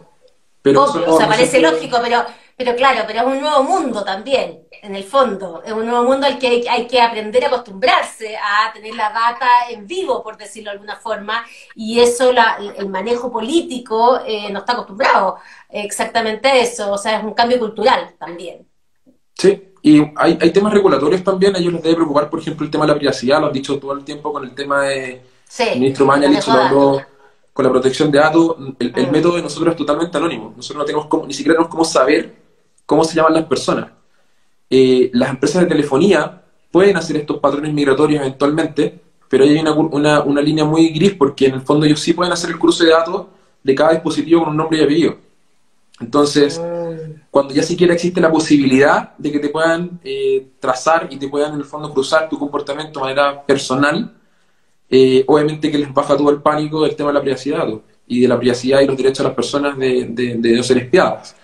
Pero 0.62 0.84
Obvio, 0.84 1.14
o 1.14 1.18
sea, 1.18 1.28
parece 1.28 1.62
lógico, 1.62 1.98
pero, 2.02 2.24
pero 2.60 2.76
claro, 2.76 3.06
pero 3.08 3.22
es 3.22 3.26
un 3.26 3.40
nuevo 3.40 3.64
mundo 3.64 4.04
también, 4.04 4.68
en 4.82 4.94
el 4.94 5.06
fondo. 5.06 5.64
Es 5.66 5.72
un 5.72 5.86
nuevo 5.86 6.04
mundo 6.04 6.28
al 6.28 6.38
que 6.38 6.66
hay, 6.70 6.88
que 6.88 7.02
aprender 7.02 7.46
a 7.46 7.48
acostumbrarse 7.48 8.36
a 8.36 8.74
tener 8.74 8.96
la 8.96 9.12
data 9.12 9.48
en 9.70 9.88
vivo, 9.88 10.22
por 10.22 10.36
decirlo 10.36 10.70
de 10.70 10.74
alguna 10.74 10.98
forma, 10.98 11.46
y 11.74 12.02
eso, 12.02 12.34
la, 12.34 12.58
el 12.78 12.90
manejo 12.90 13.32
político 13.32 14.20
eh, 14.28 14.52
no 14.52 14.60
está 14.60 14.74
acostumbrado 14.74 15.38
exactamente 15.70 16.50
a 16.50 16.58
eso, 16.58 16.92
o 16.92 16.98
sea, 16.98 17.20
es 17.20 17.24
un 17.24 17.34
cambio 17.34 17.60
cultural 17.60 18.14
también. 18.20 18.68
Sí, 19.36 19.72
y 19.82 20.02
hay, 20.18 20.38
hay 20.42 20.52
temas 20.52 20.74
regulatorios 20.74 21.24
también, 21.24 21.56
a 21.56 21.60
ellos 21.60 21.72
les 21.72 21.82
debe 21.82 21.96
preocupar, 21.96 22.30
por 22.30 22.42
ejemplo, 22.42 22.66
el 22.66 22.72
tema 22.72 22.86
de 22.86 22.92
la 22.92 22.98
privacidad, 22.98 23.40
lo 23.40 23.48
han 23.48 23.54
dicho 23.54 23.80
todo 23.80 23.94
el 23.94 24.04
tiempo 24.04 24.34
con 24.34 24.44
el 24.44 24.54
tema 24.54 24.84
de... 24.84 25.22
Sí, 25.48 25.64
el 25.64 25.80
ministro 25.80 26.06
Mañalich 26.06 26.46
lo 26.46 27.02
con 27.54 27.66
la 27.66 27.72
protección 27.72 28.10
de 28.10 28.20
datos, 28.20 28.56
el, 28.80 28.92
mm. 28.92 29.12
método 29.12 29.36
de 29.36 29.42
nosotros 29.42 29.74
es 29.74 29.78
totalmente 29.78 30.18
anónimo. 30.18 30.54
Nosotros 30.56 30.78
no 30.78 30.86
tenemos 30.86 31.08
como, 31.08 31.26
ni 31.26 31.34
siquiera 31.34 31.56
tenemos 31.56 31.70
cómo 31.70 31.84
saber 31.84 32.49
cómo 32.90 33.04
se 33.04 33.14
llaman 33.14 33.36
las 33.36 33.46
personas. 33.46 33.92
Eh, 34.68 35.12
las 35.14 35.30
empresas 35.30 35.62
de 35.62 35.68
telefonía 35.68 36.42
pueden 36.72 36.98
hacer 36.98 37.18
estos 37.18 37.38
patrones 37.38 37.72
migratorios 37.72 38.20
eventualmente, 38.20 39.00
pero 39.30 39.44
hay 39.44 39.60
una, 39.60 39.74
una, 39.74 40.22
una, 40.22 40.42
línea 40.42 40.66
muy 40.66 40.90
gris 40.90 41.14
porque 41.14 41.46
en 41.46 41.54
el 41.54 41.62
fondo 41.62 41.86
ellos 41.86 42.00
sí 42.00 42.14
pueden 42.14 42.34
hacer 42.34 42.50
el 42.50 42.58
cruce 42.58 42.86
de 42.86 42.90
datos 42.90 43.28
de 43.64 43.76
cada 43.76 43.92
dispositivo 43.92 44.42
con 44.42 44.50
un 44.50 44.58
nombre 44.58 44.80
y 44.80 44.84
apellido. 44.84 45.18
Entonces, 46.00 46.60
mm. 46.60 47.28
cuando 47.30 47.54
ya 47.54 47.62
siquiera 47.62 47.94
existe 47.94 48.20
la 48.20 48.32
posibilidad 48.32 49.16
de 49.20 49.32
que 49.34 49.40
te 49.40 49.50
puedan 49.50 50.00
eh, 50.04 50.48
trazar 50.60 51.10
y 51.12 51.18
te 51.18 51.28
puedan 51.28 51.54
en 51.54 51.60
el 51.60 51.66
fondo 51.66 51.94
cruzar 51.94 52.28
tu 52.28 52.40
comportamiento 52.40 53.02
de 53.02 53.04
manera 53.04 53.46
personal, 53.46 54.16
eh, 54.90 55.24
obviamente 55.28 55.70
que 55.70 55.78
les 55.78 55.94
baja 55.94 56.18
todo 56.18 56.32
el 56.32 56.42
pánico 56.42 56.82
del 56.82 56.96
tema 56.96 57.10
de 57.10 57.14
la 57.14 57.22
privacidad 57.22 57.68
y 58.08 58.22
de 58.22 58.28
la 58.28 58.40
privacidad 58.40 58.80
y 58.82 58.88
los 58.88 58.98
derechos 58.98 59.20
de 59.20 59.24
las 59.26 59.36
personas 59.36 59.78
de, 59.78 60.08
de, 60.10 60.52
no 60.58 60.64
ser 60.64 60.80
espiadas. 60.80 61.36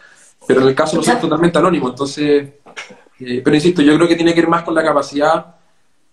Pero 0.48 0.62
en 0.62 0.68
el 0.68 0.76
caso 0.76 0.98
no 0.98 1.02
es 1.02 1.20
totalmente 1.20 1.58
anónimo, 1.58 1.90
entonces, 1.90 2.50
eh, 3.20 3.42
pero 3.44 3.56
insisto, 3.56 3.82
yo 3.82 3.96
creo 3.96 4.08
que 4.08 4.16
tiene 4.16 4.34
que 4.34 4.42
ver 4.42 4.50
más 4.50 4.64
con 4.64 4.76
la 4.76 4.84
capacidad 4.84 5.56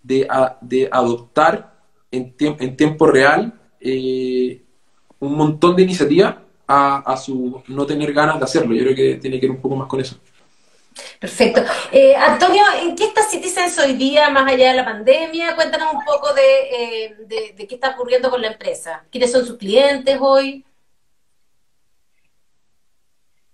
de, 0.03 0.27
de 0.61 0.89
adoptar 0.91 1.75
en, 2.11 2.35
en 2.39 2.77
tiempo 2.77 3.07
real 3.07 3.59
un 5.19 5.37
montón 5.37 5.77
de 5.77 5.83
iniciativas 5.83 6.37
a, 6.67 7.17
su 7.17 7.63
no 7.69 7.87
tener 7.87 8.13
ganas 8.13 8.39
de 8.39 8.45
hacerlo. 8.45 8.75
Yo 8.75 8.83
creo 8.85 8.97
que 8.97 9.17
tiene 9.17 9.39
que 9.39 9.47
ver 9.47 9.57
un 9.57 9.63
poco 9.63 9.77
más 9.77 9.89
con 9.89 10.01
eso. 10.01 10.17
Perfecto. 11.19 11.63
Eh, 11.91 12.15
Antonio, 12.17 12.63
¿en 12.83 12.95
qué 12.95 13.05
está 13.05 13.23
Citizens 13.23 13.79
hoy 13.79 13.95
día, 13.95 14.31
más 14.31 14.51
allá 14.51 14.71
de 14.71 14.77
la 14.77 14.85
pandemia? 14.85 15.55
Cuéntanos 15.55 15.95
un 15.95 16.05
poco 16.05 16.31
eh, 16.37 17.15
de, 17.27 17.67
qué 17.67 17.75
está 17.75 17.91
ocurriendo 17.91 18.31
con 18.31 18.43
la 18.43 18.49
empresa. 18.49 19.05
¿Quiénes 19.11 19.33
son 19.33 19.47
sus 19.47 19.57
clientes 19.57 20.19
hoy? 20.21 20.65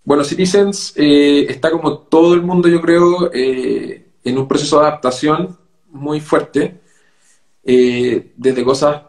Bueno, 0.09 0.25
Citizens 0.25 0.95
eh, 0.97 1.45
está 1.51 1.71
como 1.71 1.99
todo 1.99 2.33
el 2.33 2.41
mundo, 2.41 2.67
yo 2.67 2.81
creo, 2.81 3.31
en 3.31 4.39
un 4.39 4.49
proceso 4.49 4.81
de 4.81 4.87
adaptación 4.87 5.59
muy 5.91 6.19
fuerte, 6.19 6.81
desde 7.63 8.65
cosas, 8.65 9.03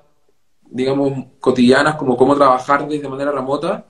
digamos, 0.70 1.26
cotidianas 1.40 1.96
como 1.96 2.18
cómo 2.18 2.36
trabajar 2.36 2.86
desde 2.86 3.08
manera 3.08 3.32
remota, 3.32 3.86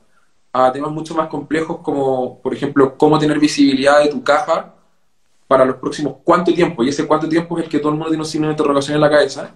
a 0.53 0.71
temas 0.71 0.91
mucho 0.91 1.15
más 1.15 1.29
complejos 1.29 1.79
como, 1.79 2.39
por 2.43 2.53
ejemplo, 2.53 2.95
cómo 2.95 3.17
tener 3.17 3.39
visibilidad 3.39 4.03
de 4.03 4.09
tu 4.09 4.23
caja 4.23 4.75
para 5.47 5.65
los 5.65 5.77
próximos 5.77 6.17
cuánto 6.23 6.53
tiempo, 6.53 6.83
y 6.83 6.89
ese 6.89 7.07
cuánto 7.07 7.27
tiempo 7.27 7.57
es 7.57 7.63
el 7.65 7.71
que 7.71 7.79
todo 7.79 7.89
el 7.89 7.95
mundo 7.95 8.09
tiene 8.09 8.21
un 8.21 8.29
signo 8.29 8.45
de 8.45 8.53
interrogación 8.53 8.93
en 8.93 9.01
la 9.01 9.09
cabeza. 9.09 9.55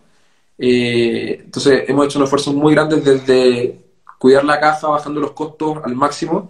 Eh, 0.58 1.42
entonces, 1.46 1.84
hemos 1.88 2.06
hecho 2.08 2.18
un 2.18 2.24
esfuerzo 2.24 2.52
muy 2.52 2.74
grande 2.74 2.96
desde 3.00 3.80
cuidar 4.18 4.44
la 4.44 4.60
caja, 4.60 4.88
bajando 4.88 5.20
los 5.22 5.34
costos 5.34 5.78
al 5.84 5.94
máximo, 5.94 6.50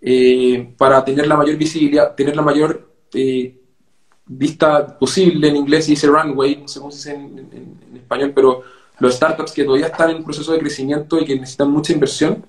eh, 0.00 0.74
para 0.76 1.04
tener 1.04 1.26
la 1.26 1.36
mayor 1.36 1.56
visibilidad, 1.56 2.14
tener 2.14 2.36
la 2.36 2.42
mayor 2.42 2.88
eh, 3.14 3.58
vista 4.26 4.98
posible. 4.98 5.48
En 5.48 5.56
inglés 5.56 5.86
dice 5.86 6.06
runway, 6.06 6.56
no 6.56 6.68
sé 6.68 6.80
cómo 6.80 6.90
se 6.90 7.10
dice 7.10 7.14
en, 7.14 7.78
en 7.90 7.96
español, 7.96 8.32
pero 8.34 8.62
los 8.98 9.14
startups 9.14 9.52
que 9.52 9.64
todavía 9.64 9.86
están 9.86 10.10
en 10.10 10.24
proceso 10.24 10.52
de 10.52 10.58
crecimiento 10.58 11.18
y 11.20 11.24
que 11.24 11.34
necesitan 11.34 11.70
mucha 11.70 11.92
inversión, 11.92 12.44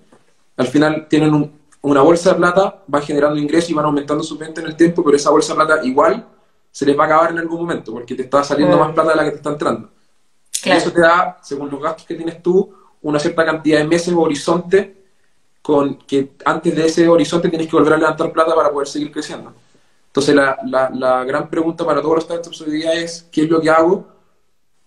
al 0.55 0.67
final 0.67 1.07
tienen 1.09 1.51
una 1.81 2.01
bolsa 2.01 2.31
de 2.31 2.35
plata, 2.37 2.83
van 2.87 3.01
generando 3.01 3.39
ingresos 3.39 3.69
y 3.69 3.73
van 3.73 3.85
aumentando 3.85 4.23
su 4.23 4.37
venta 4.37 4.61
en 4.61 4.67
el 4.67 4.75
tiempo, 4.75 5.03
pero 5.03 5.17
esa 5.17 5.29
bolsa 5.29 5.53
de 5.53 5.57
plata 5.57 5.85
igual 5.85 6.25
se 6.71 6.85
les 6.85 6.97
va 6.97 7.03
a 7.03 7.07
acabar 7.07 7.31
en 7.31 7.39
algún 7.39 7.59
momento, 7.59 7.91
porque 7.91 8.15
te 8.15 8.23
está 8.23 8.43
saliendo 8.43 8.77
mm. 8.77 8.79
más 8.79 8.93
plata 8.93 9.11
de 9.11 9.15
la 9.15 9.23
que 9.25 9.31
te 9.31 9.37
está 9.37 9.49
entrando. 9.49 9.89
Y 10.63 10.69
eso 10.69 10.91
te 10.91 11.01
da, 11.01 11.37
según 11.41 11.69
los 11.69 11.81
gastos 11.81 12.05
que 12.05 12.15
tienes 12.15 12.41
tú, 12.41 12.73
una 13.01 13.19
cierta 13.19 13.45
cantidad 13.45 13.79
de 13.79 13.85
meses 13.85 14.13
o 14.13 14.21
horizonte 14.21 14.96
con 15.67 15.97
que 15.97 16.31
antes 16.45 16.73
de 16.73 16.85
ese 16.85 17.09
horizonte 17.09 17.49
tienes 17.49 17.67
que 17.67 17.75
volver 17.75 17.93
a 17.93 17.97
levantar 17.97 18.31
plata 18.31 18.55
para 18.55 18.71
poder 18.71 18.87
seguir 18.87 19.11
creciendo. 19.11 19.53
Entonces 20.07 20.33
la, 20.33 20.57
la 20.93 21.23
gran 21.25 21.49
pregunta 21.49 21.85
para 21.85 22.01
todos 22.01 22.15
los 22.15 22.23
startups 22.23 22.61
hoy 22.61 22.71
día 22.71 22.93
es, 22.93 23.27
¿qué 23.31 23.41
es 23.41 23.49
lo 23.49 23.59
que 23.59 23.69
hago 23.69 24.07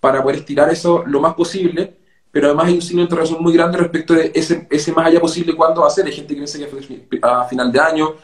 para 0.00 0.22
poder 0.22 0.38
estirar 0.38 0.70
eso 0.70 1.04
lo 1.06 1.20
más 1.20 1.34
posible 1.34 2.00
pero 2.32 2.46
además 2.46 2.66
hay 2.66 2.74
un 2.74 2.82
signo 2.82 3.00
de 3.00 3.04
interrogación 3.04 3.42
muy 3.42 3.52
grande 3.52 3.78
respecto 3.78 4.14
de 4.14 4.30
ese, 4.34 4.66
ese 4.70 4.92
más 4.92 5.06
allá 5.06 5.20
posible 5.20 5.54
cuándo 5.54 5.80
va 5.80 5.88
a 5.88 5.90
ser. 5.90 6.06
Hay 6.06 6.12
gente 6.12 6.28
que 6.28 6.40
piensa 6.40 6.58
que 6.58 7.18
a 7.22 7.44
final 7.44 7.72
de 7.72 7.80
año, 7.80 8.14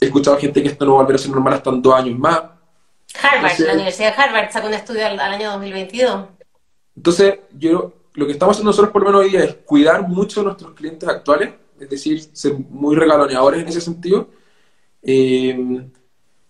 he 0.00 0.06
escuchado 0.06 0.38
gente 0.38 0.62
que 0.62 0.68
esto 0.68 0.84
no 0.84 0.94
va 0.94 1.00
a 1.00 1.02
volver 1.02 1.16
a 1.16 1.18
ser 1.18 1.30
normal 1.30 1.54
hasta 1.54 1.70
en 1.70 1.82
dos 1.82 1.94
años 1.94 2.18
más. 2.18 2.42
Harvard, 3.22 3.58
la 3.58 3.72
Universidad 3.74 4.16
de 4.16 4.22
Harvard 4.22 4.50
sacó 4.50 4.68
un 4.68 4.74
estudio 4.74 5.06
al, 5.06 5.20
año 5.20 5.50
2022. 5.52 6.24
Entonces, 6.96 7.40
yo 7.52 7.92
lo 8.14 8.26
que 8.26 8.32
estamos 8.32 8.56
haciendo 8.56 8.70
nosotros 8.70 8.92
por 8.92 9.02
lo 9.02 9.08
menos 9.08 9.24
hoy 9.24 9.30
día 9.30 9.44
es 9.44 9.54
cuidar 9.64 10.08
mucho 10.08 10.40
a 10.40 10.44
nuestros 10.44 10.72
clientes 10.72 11.08
actuales, 11.08 11.52
es 11.80 11.88
decir, 11.88 12.20
ser 12.32 12.54
muy 12.70 12.96
regaloneadores 12.96 13.62
en 13.62 13.68
ese 13.68 13.80
sentido, 13.80 14.28
eh, 15.02 15.88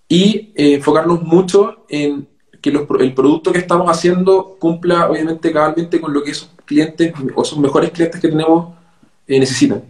y 0.09 0.53
eh, 0.57 0.75
enfocarnos 0.75 1.23
mucho 1.23 1.85
en 1.89 2.27
que 2.61 2.71
el 2.71 3.15
producto 3.15 3.53
que 3.53 3.59
estamos 3.59 3.89
haciendo 3.91 4.57
cumpla 4.59 5.09
obviamente 5.11 5.53
cabalmente 5.53 6.01
con 6.01 6.13
lo 6.13 6.23
que 6.23 6.33
esos 6.33 6.51
clientes 6.65 7.13
o 7.35 7.43
esos 7.43 7.59
mejores 7.59 7.91
clientes 7.91 8.21
que 8.21 8.29
tenemos 8.29 8.75
eh, 9.27 9.39
necesitan. 9.39 9.85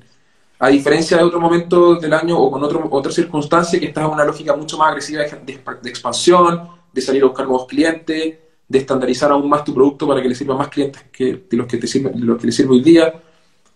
A 0.59 0.69
diferencia 0.69 1.17
de 1.17 1.23
otro 1.23 1.41
momento 1.41 1.95
del 1.97 2.13
año 2.13 2.37
o 2.37 2.51
con 2.51 2.63
otro, 2.65 2.87
otra 2.91 3.13
circunstancia 3.13 3.79
que 3.79 3.87
está 3.87 4.03
en 4.03 4.09
una 4.09 4.25
lógica 4.25 4.57
mucho 4.57 4.77
más 4.77 4.89
agresiva 4.89 5.23
de, 5.23 5.61
expansión, 5.89 6.69
de 6.93 7.01
salir 7.01 7.23
a 7.23 7.27
buscar 7.27 7.47
nuevos 7.47 7.67
clientes, 7.69 8.39
de 8.69 8.79
estandarizar 8.79 9.31
aún 9.31 9.49
más 9.49 9.65
tu 9.65 9.73
producto 9.73 10.07
para 10.07 10.21
que 10.21 10.29
le 10.29 10.35
sirva 10.35 10.55
a 10.55 10.59
más 10.59 10.69
clientes 10.69 11.05
que, 11.13 11.47
de 11.49 11.57
los 11.57 11.67
que 11.69 11.79
te 11.79 11.87
sirven, 11.87 12.27
los 12.27 12.39
que 12.39 12.47
le 12.47 12.53
sirve 12.53 12.73
hoy 12.73 12.83
día. 12.83 13.23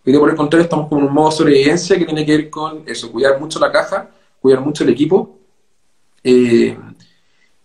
Hoy 0.05 0.13
día, 0.13 0.19
por 0.19 0.31
el 0.31 0.37
contrario, 0.37 0.65
estamos 0.65 0.89
con 0.89 1.03
un 1.03 1.13
modo 1.13 1.31
de 1.31 1.37
sobrevivencia 1.37 1.97
que 1.97 2.05
tiene 2.05 2.27
que 2.27 2.37
ver 2.37 2.51
con 2.51 2.83
eso, 2.87 3.13
cuidar 3.13 3.39
mucho 3.39 3.61
la 3.61 3.71
caja, 3.71 4.11
cuidar 4.41 4.61
mucho 4.61 4.83
el 4.83 4.91
equipo. 4.91 5.39
Eh, 6.25 6.77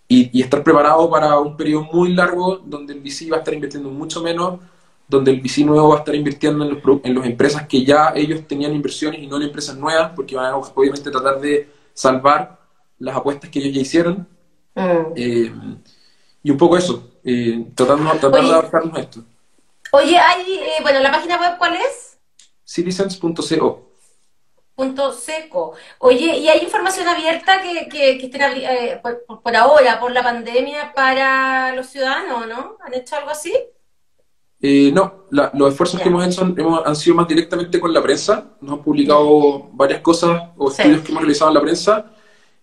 y, 0.08 0.42
estar 0.42 0.64
preparado 0.64 1.10
para 1.10 1.40
un 1.40 1.58
periodo 1.58 1.84
muy 1.92 2.14
largo 2.14 2.58
donde 2.58 2.94
el 2.94 3.02
VC 3.02 3.30
va 3.32 3.38
a 3.38 3.40
estar 3.40 3.54
invirtiendo 3.54 3.90
mucho 3.90 4.22
menos, 4.22 4.60
donde 5.08 5.32
el 5.32 5.42
VC 5.42 5.66
nuevo 5.66 5.90
va 5.90 5.96
a 5.96 6.00
estar 6.00 6.14
invirtiendo 6.14 6.64
en, 6.64 6.76
los, 6.76 7.00
en 7.04 7.16
las 7.16 7.26
empresas 7.26 7.68
que 7.68 7.84
ya 7.84 8.14
ellos 8.16 8.48
tenían 8.48 8.74
inversiones 8.74 9.22
y 9.22 9.28
no 9.28 9.38
en 9.38 9.44
empresas 9.44 9.76
nuevas, 9.76 10.12
porque 10.16 10.36
van 10.36 10.46
a 10.46 10.58
obviamente 10.58 11.10
tratar 11.10 11.42
de 11.42 11.70
salvar 11.94 12.60
las 13.00 13.16
apuestas 13.16 13.50
que 13.50 13.60
ellos 13.60 13.74
ya 13.74 13.82
hicieron. 13.82 14.28
Mm. 14.76 15.14
Eh, 15.16 15.54
y 16.44 16.52
un 16.52 16.58
poco 16.58 16.78
eso, 16.78 17.14
eh, 17.24 17.66
tratando, 17.74 18.06
de 18.30 18.40
adaptarnos 18.40 18.96
a 18.96 19.02
esto. 19.02 19.24
Oye, 19.92 20.18
hay, 20.18 20.54
eh, 20.54 20.82
bueno, 20.84 21.00
¿la 21.00 21.12
página 21.12 21.40
web 21.40 21.58
cuál 21.58 21.76
es? 21.76 22.07
Citizens.co. 22.68 23.88
Punto 24.76 25.14
seco. 25.14 25.74
Oye, 26.00 26.38
¿y 26.38 26.50
hay 26.50 26.60
información 26.62 27.08
abierta 27.08 27.62
que, 27.62 27.88
que, 27.90 28.12
estén 28.24 28.42
eh, 28.58 29.02
por, 29.02 29.56
ahora, 29.56 30.00
por 30.00 30.12
la 30.12 30.22
pandemia, 30.22 30.94
para 30.94 31.74
los 31.74 31.88
ciudadanos, 31.88 32.46
no? 32.48 32.78
¿Han 32.86 32.94
hecho 32.94 33.16
algo 33.16 33.32
así? 33.32 33.54
Eh, 34.62 34.92
no, 34.94 35.26
los 35.32 35.72
esfuerzos 35.72 36.02
que 36.02 36.10
hemos 36.10 36.26
hecho 36.28 36.44
han, 36.86 36.96
sido 36.96 37.16
más 37.16 37.28
directamente 37.28 37.80
con 37.80 37.94
la 37.94 38.04
prensa. 38.04 38.46
Nos 38.62 38.78
han 38.78 38.84
publicado 38.84 39.70
varias 39.72 40.02
cosas 40.02 40.50
o 40.58 40.70
estudios 40.70 41.02
que 41.02 41.12
hemos 41.12 41.24
realizado 41.24 41.50
en 41.50 41.56
la 41.56 41.62
prensa 41.62 42.12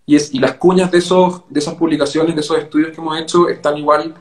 y, 0.07 0.17
es, 0.17 0.35
y 0.35 0.39
las 0.39 0.55
cuñas 0.55 0.91
de, 0.91 0.99
esos, 0.99 1.43
de 1.49 1.61
esas 1.61 1.75
publicaciones, 1.75 2.35
de 2.35 2.41
esos 2.43 2.59
estudios 2.59 2.91
que 2.91 3.01
hemos 3.01 3.19
hecho, 3.19 3.49
están 3.49 3.79
igual 3.79 4.15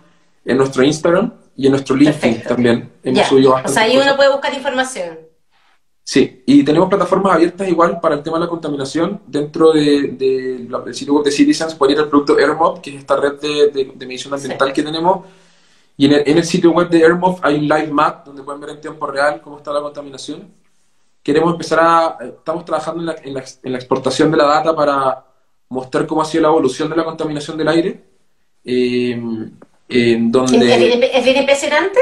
en 0.45 0.57
nuestro 0.57 0.83
Instagram 0.83 1.33
y 1.55 1.65
en 1.65 1.71
nuestro 1.71 1.95
LinkedIn 1.95 2.43
también. 2.43 2.91
Hemos 3.03 3.27
subido 3.27 3.55
o 3.63 3.67
sea, 3.67 3.83
ahí 3.83 3.97
uno 3.97 4.15
puede 4.15 4.31
buscar 4.31 4.53
información. 4.53 5.22
Sí, 6.05 6.43
y 6.45 6.63
tenemos 6.65 6.89
plataformas 6.89 7.33
abiertas 7.33 7.67
igual 7.69 7.99
para 8.01 8.15
el 8.15 8.23
tema 8.23 8.37
de 8.37 8.43
la 8.43 8.49
contaminación. 8.49 9.21
Dentro 9.25 9.71
del 9.71 10.17
de, 10.17 10.93
sitio 10.93 11.13
web 11.13 11.23
de 11.23 11.31
Citizens 11.31 11.75
puede 11.75 11.93
ir 11.93 11.99
el 11.99 12.09
producto 12.09 12.37
AirMob, 12.37 12.81
que 12.81 12.89
es 12.89 12.97
esta 12.97 13.15
red 13.15 13.39
de, 13.39 13.93
medición 14.05 14.33
ambiental 14.33 14.73
que 14.73 14.83
tenemos. 14.83 15.25
Y 15.95 16.13
en 16.13 16.37
el, 16.37 16.43
sitio 16.43 16.71
web 16.71 16.89
de 16.89 17.03
AirMob 17.03 17.39
hay 17.41 17.55
un 17.55 17.67
live 17.67 17.87
map 17.87 18.25
donde 18.25 18.43
pueden 18.43 18.59
ver 18.59 18.71
en 18.71 18.81
tiempo 18.81 19.07
real 19.07 19.39
cómo 19.41 19.57
está 19.57 19.71
la 19.71 19.81
contaminación. 19.81 20.51
Queremos 21.21 21.53
empezar 21.53 21.79
a, 21.79 22.17
estamos 22.21 22.65
trabajando 22.65 22.99
en 22.99 23.05
la, 23.33 23.45
en 23.63 23.71
la, 23.71 23.77
exportación 23.77 24.29
de 24.29 24.37
la 24.37 24.45
data 24.45 24.75
para 24.75 25.23
mostrar 25.69 26.05
cómo 26.05 26.21
ha 26.21 26.25
sido 26.25 26.43
la 26.43 26.49
evolución 26.49 26.89
de 26.89 26.97
la 26.97 27.05
contaminación 27.05 27.57
del 27.57 27.67
aire. 27.69 28.03
Eh, 28.65 29.21
en 29.89 30.31
donde... 30.31 30.57
¿Es 31.13 31.23
bien, 31.23 31.37
impresionante? 31.37 31.99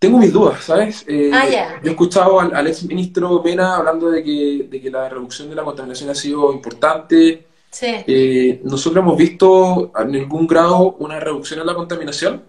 Tengo 0.00 0.16
mis 0.16 0.32
dudas, 0.32 0.64
¿sabes? 0.64 1.04
Eh, 1.06 1.30
ah, 1.30 1.46
ya. 1.46 1.78
Yo 1.82 1.90
he 1.90 1.90
escuchado 1.90 2.40
al, 2.40 2.66
ex 2.66 2.84
ministro 2.84 3.42
Mena 3.44 3.76
hablando 3.76 4.10
de 4.10 4.24
que, 4.24 4.66
de 4.70 4.80
que, 4.80 4.90
la 4.90 5.10
reducción 5.10 5.50
de 5.50 5.54
la 5.54 5.62
contaminación 5.62 6.08
ha 6.08 6.14
sido 6.14 6.54
importante. 6.54 7.46
Sí. 7.70 7.96
Eh, 8.06 8.62
nosotros 8.64 9.04
hemos 9.04 9.18
visto 9.18 9.92
en 9.94 10.10
ningún 10.10 10.46
grado 10.46 10.96
una 11.00 11.20
reducción 11.20 11.60
en 11.60 11.66
la 11.66 11.74
contaminación, 11.74 12.42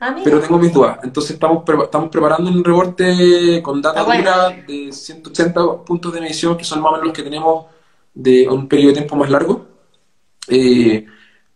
ah, 0.00 0.16
pero 0.24 0.40
tengo 0.40 0.58
mis 0.58 0.72
dudas. 0.72 0.98
Entonces 1.04 1.34
estamos, 1.34 1.62
estamos 1.84 2.10
preparando 2.10 2.50
un 2.50 2.64
reporte 2.64 3.62
con 3.62 3.80
data 3.80 4.02
dura 4.02 4.50
de 4.66 4.90
180 4.90 5.84
puntos 5.84 6.12
de 6.12 6.20
medición, 6.20 6.56
que 6.56 6.64
son 6.64 6.82
más 6.82 6.90
o 6.90 6.92
menos 6.94 7.06
los 7.06 7.14
que 7.14 7.22
tenemos 7.22 7.66
de 8.12 8.48
un 8.48 8.66
periodo 8.66 8.88
de 8.88 8.94
tiempo 8.94 9.14
más 9.14 9.30
largo, 9.30 9.64
eh, 10.48 11.06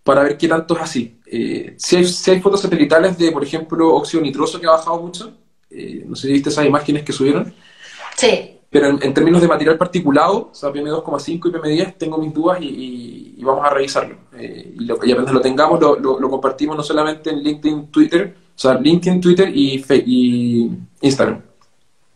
para 0.08 0.22
ver 0.22 0.38
qué 0.38 0.48
tanto 0.48 0.74
es 0.74 0.80
así. 0.80 1.20
Eh, 1.26 1.74
si, 1.76 1.96
hay, 1.96 2.06
si, 2.06 2.30
hay, 2.30 2.40
fotos 2.40 2.62
satelitales 2.62 3.18
de, 3.18 3.30
por 3.30 3.44
ejemplo, 3.44 3.94
óxido 3.94 4.22
nitroso 4.22 4.58
que 4.58 4.66
ha 4.66 4.70
bajado 4.70 5.02
mucho, 5.02 5.34
eh, 5.68 6.02
no 6.06 6.16
sé 6.16 6.28
si 6.28 6.32
viste 6.32 6.48
esas 6.48 6.64
imágenes 6.64 7.02
que 7.02 7.12
subieron. 7.12 7.52
Sí. 8.16 8.56
Pero 8.70 8.88
en, 8.88 9.12
términos 9.12 9.42
de 9.42 9.48
material 9.48 9.76
particulado, 9.76 10.48
o 10.50 10.54
sea, 10.54 10.70
PM2,5 10.70 11.28
y 11.28 11.52
PM10, 11.52 11.98
tengo 11.98 12.16
mis 12.16 12.32
dudas 12.32 12.56
y, 12.62 13.36
vamos 13.42 13.66
a 13.66 13.68
revisarlo. 13.68 14.16
y, 14.40 14.82
lo, 14.86 14.98
y 15.04 15.12
apenas 15.12 15.30
lo 15.30 15.42
tengamos, 15.42 15.78
lo, 15.78 15.98
lo, 15.98 16.30
compartimos 16.30 16.74
no 16.74 16.82
solamente 16.82 17.28
en 17.28 17.42
LinkedIn, 17.42 17.88
Twitter, 17.88 18.34
o 18.56 18.58
sea, 18.58 18.80
LinkedIn, 18.80 19.20
Twitter 19.20 19.50
y, 19.54 19.84
y 20.06 20.70
Instagram. 21.02 21.42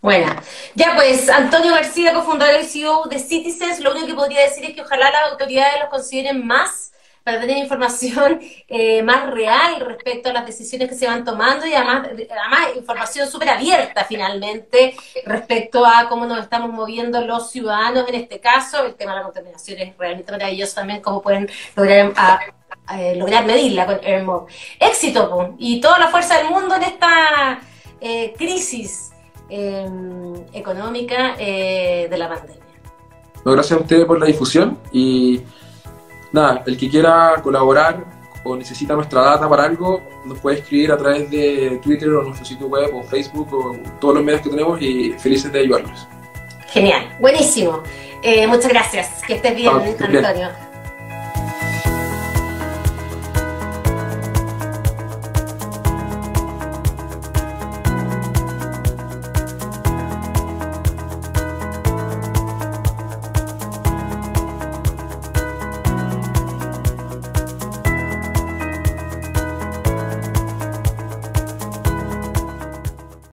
Bueno, 0.01 0.35
ya 0.75 0.95
pues, 0.97 1.29
Antonio 1.29 1.73
García, 1.73 2.15
cofundador 2.15 2.63
y 2.63 2.65
CEO 2.65 3.03
de 3.11 3.19
Citizens, 3.19 3.81
lo 3.81 3.91
único 3.91 4.07
que 4.07 4.15
podría 4.15 4.41
decir 4.41 4.65
es 4.65 4.75
que 4.75 4.81
ojalá 4.81 5.11
las 5.11 5.33
autoridades 5.33 5.75
los 5.79 5.91
consideren 5.91 6.47
más 6.47 6.82
para 7.23 7.41
tener 7.41 7.59
información 7.59 8.41
eh, 8.69 9.03
más 9.03 9.31
real 9.31 9.81
respecto 9.81 10.31
a 10.31 10.33
las 10.33 10.47
decisiones 10.47 10.89
que 10.89 10.95
se 10.95 11.07
van 11.07 11.25
tomando 11.25 11.67
y 11.67 11.75
además, 11.75 12.09
información 12.77 13.29
súper 13.29 13.51
abierta 13.51 14.05
finalmente 14.05 14.95
respecto 15.25 15.85
a 15.87 16.09
cómo 16.09 16.27
nos 16.27 16.41
estamos 16.41 16.71
moviendo 16.71 17.21
los 17.23 17.51
ciudadanos 17.51 18.09
en 18.09 18.15
este 18.17 18.41
caso. 18.41 18.85
El 18.85 18.95
tema 18.95 19.13
de 19.13 19.19
la 19.19 19.25
contaminación 19.25 19.79
es 19.81 19.97
realmente 19.97 20.33
maravilloso 20.33 20.75
también, 20.75 21.01
cómo 21.01 21.23
pueden 21.23 21.49
lograr, 21.77 22.41
eh, 22.93 23.43
medirla 23.47 23.87
con 23.87 24.01
AirMod. 24.05 24.49
Éxito 24.79 25.55
y 25.59 25.81
toda 25.81 25.99
la 25.99 26.09
fuerza 26.09 26.39
del 26.39 26.51
mundo 26.51 26.75
en 26.77 26.83
esta 26.83 27.61
eh, 28.01 28.35
crisis 28.37 29.13
Em, 29.55 30.33
económica 30.55 31.37
eh, 31.39 32.09
de 32.11 32.17
la 32.17 32.27
pandemia. 32.27 32.63
gracias 33.45 33.79
a 33.79 33.83
ustedes 33.83 34.07
por 34.07 34.19
la 34.19 34.25
difusión 34.25 34.79
y 34.91 35.43
nada, 36.33 36.63
el 36.67 36.77
que 36.77 36.89
quiera 36.89 37.41
colaborar 37.43 38.05
o 38.45 38.57
necesita 38.57 38.95
nuestra 38.95 39.23
data 39.23 39.49
para 39.49 39.65
algo, 39.65 40.03
nos 40.25 40.39
puede 40.41 40.59
escribir 40.59 40.93
a 40.93 40.97
través 40.97 41.31
de 41.31 41.79
Twitter 41.83 42.09
o 42.11 42.23
nuestro 42.23 42.45
sitio 42.45 42.67
web 42.67 42.95
o 42.95 43.03
Facebook 43.05 43.53
o 43.55 43.77
todos 44.01 44.17
los 44.17 44.25
medios 44.25 44.43
que 44.43 44.51
tenemos 44.51 44.81
y 44.83 45.13
felices 45.13 45.53
de 45.53 45.61
ayudarlos. 45.61 46.09
Genial, 46.69 47.17
buenísimo. 47.21 47.83
Eh, 48.23 48.47
muchas 48.47 48.69
gracias. 48.69 49.23
Que 49.27 49.35
estés 49.35 49.55
bien, 49.55 49.69
Antonio. 49.69 50.72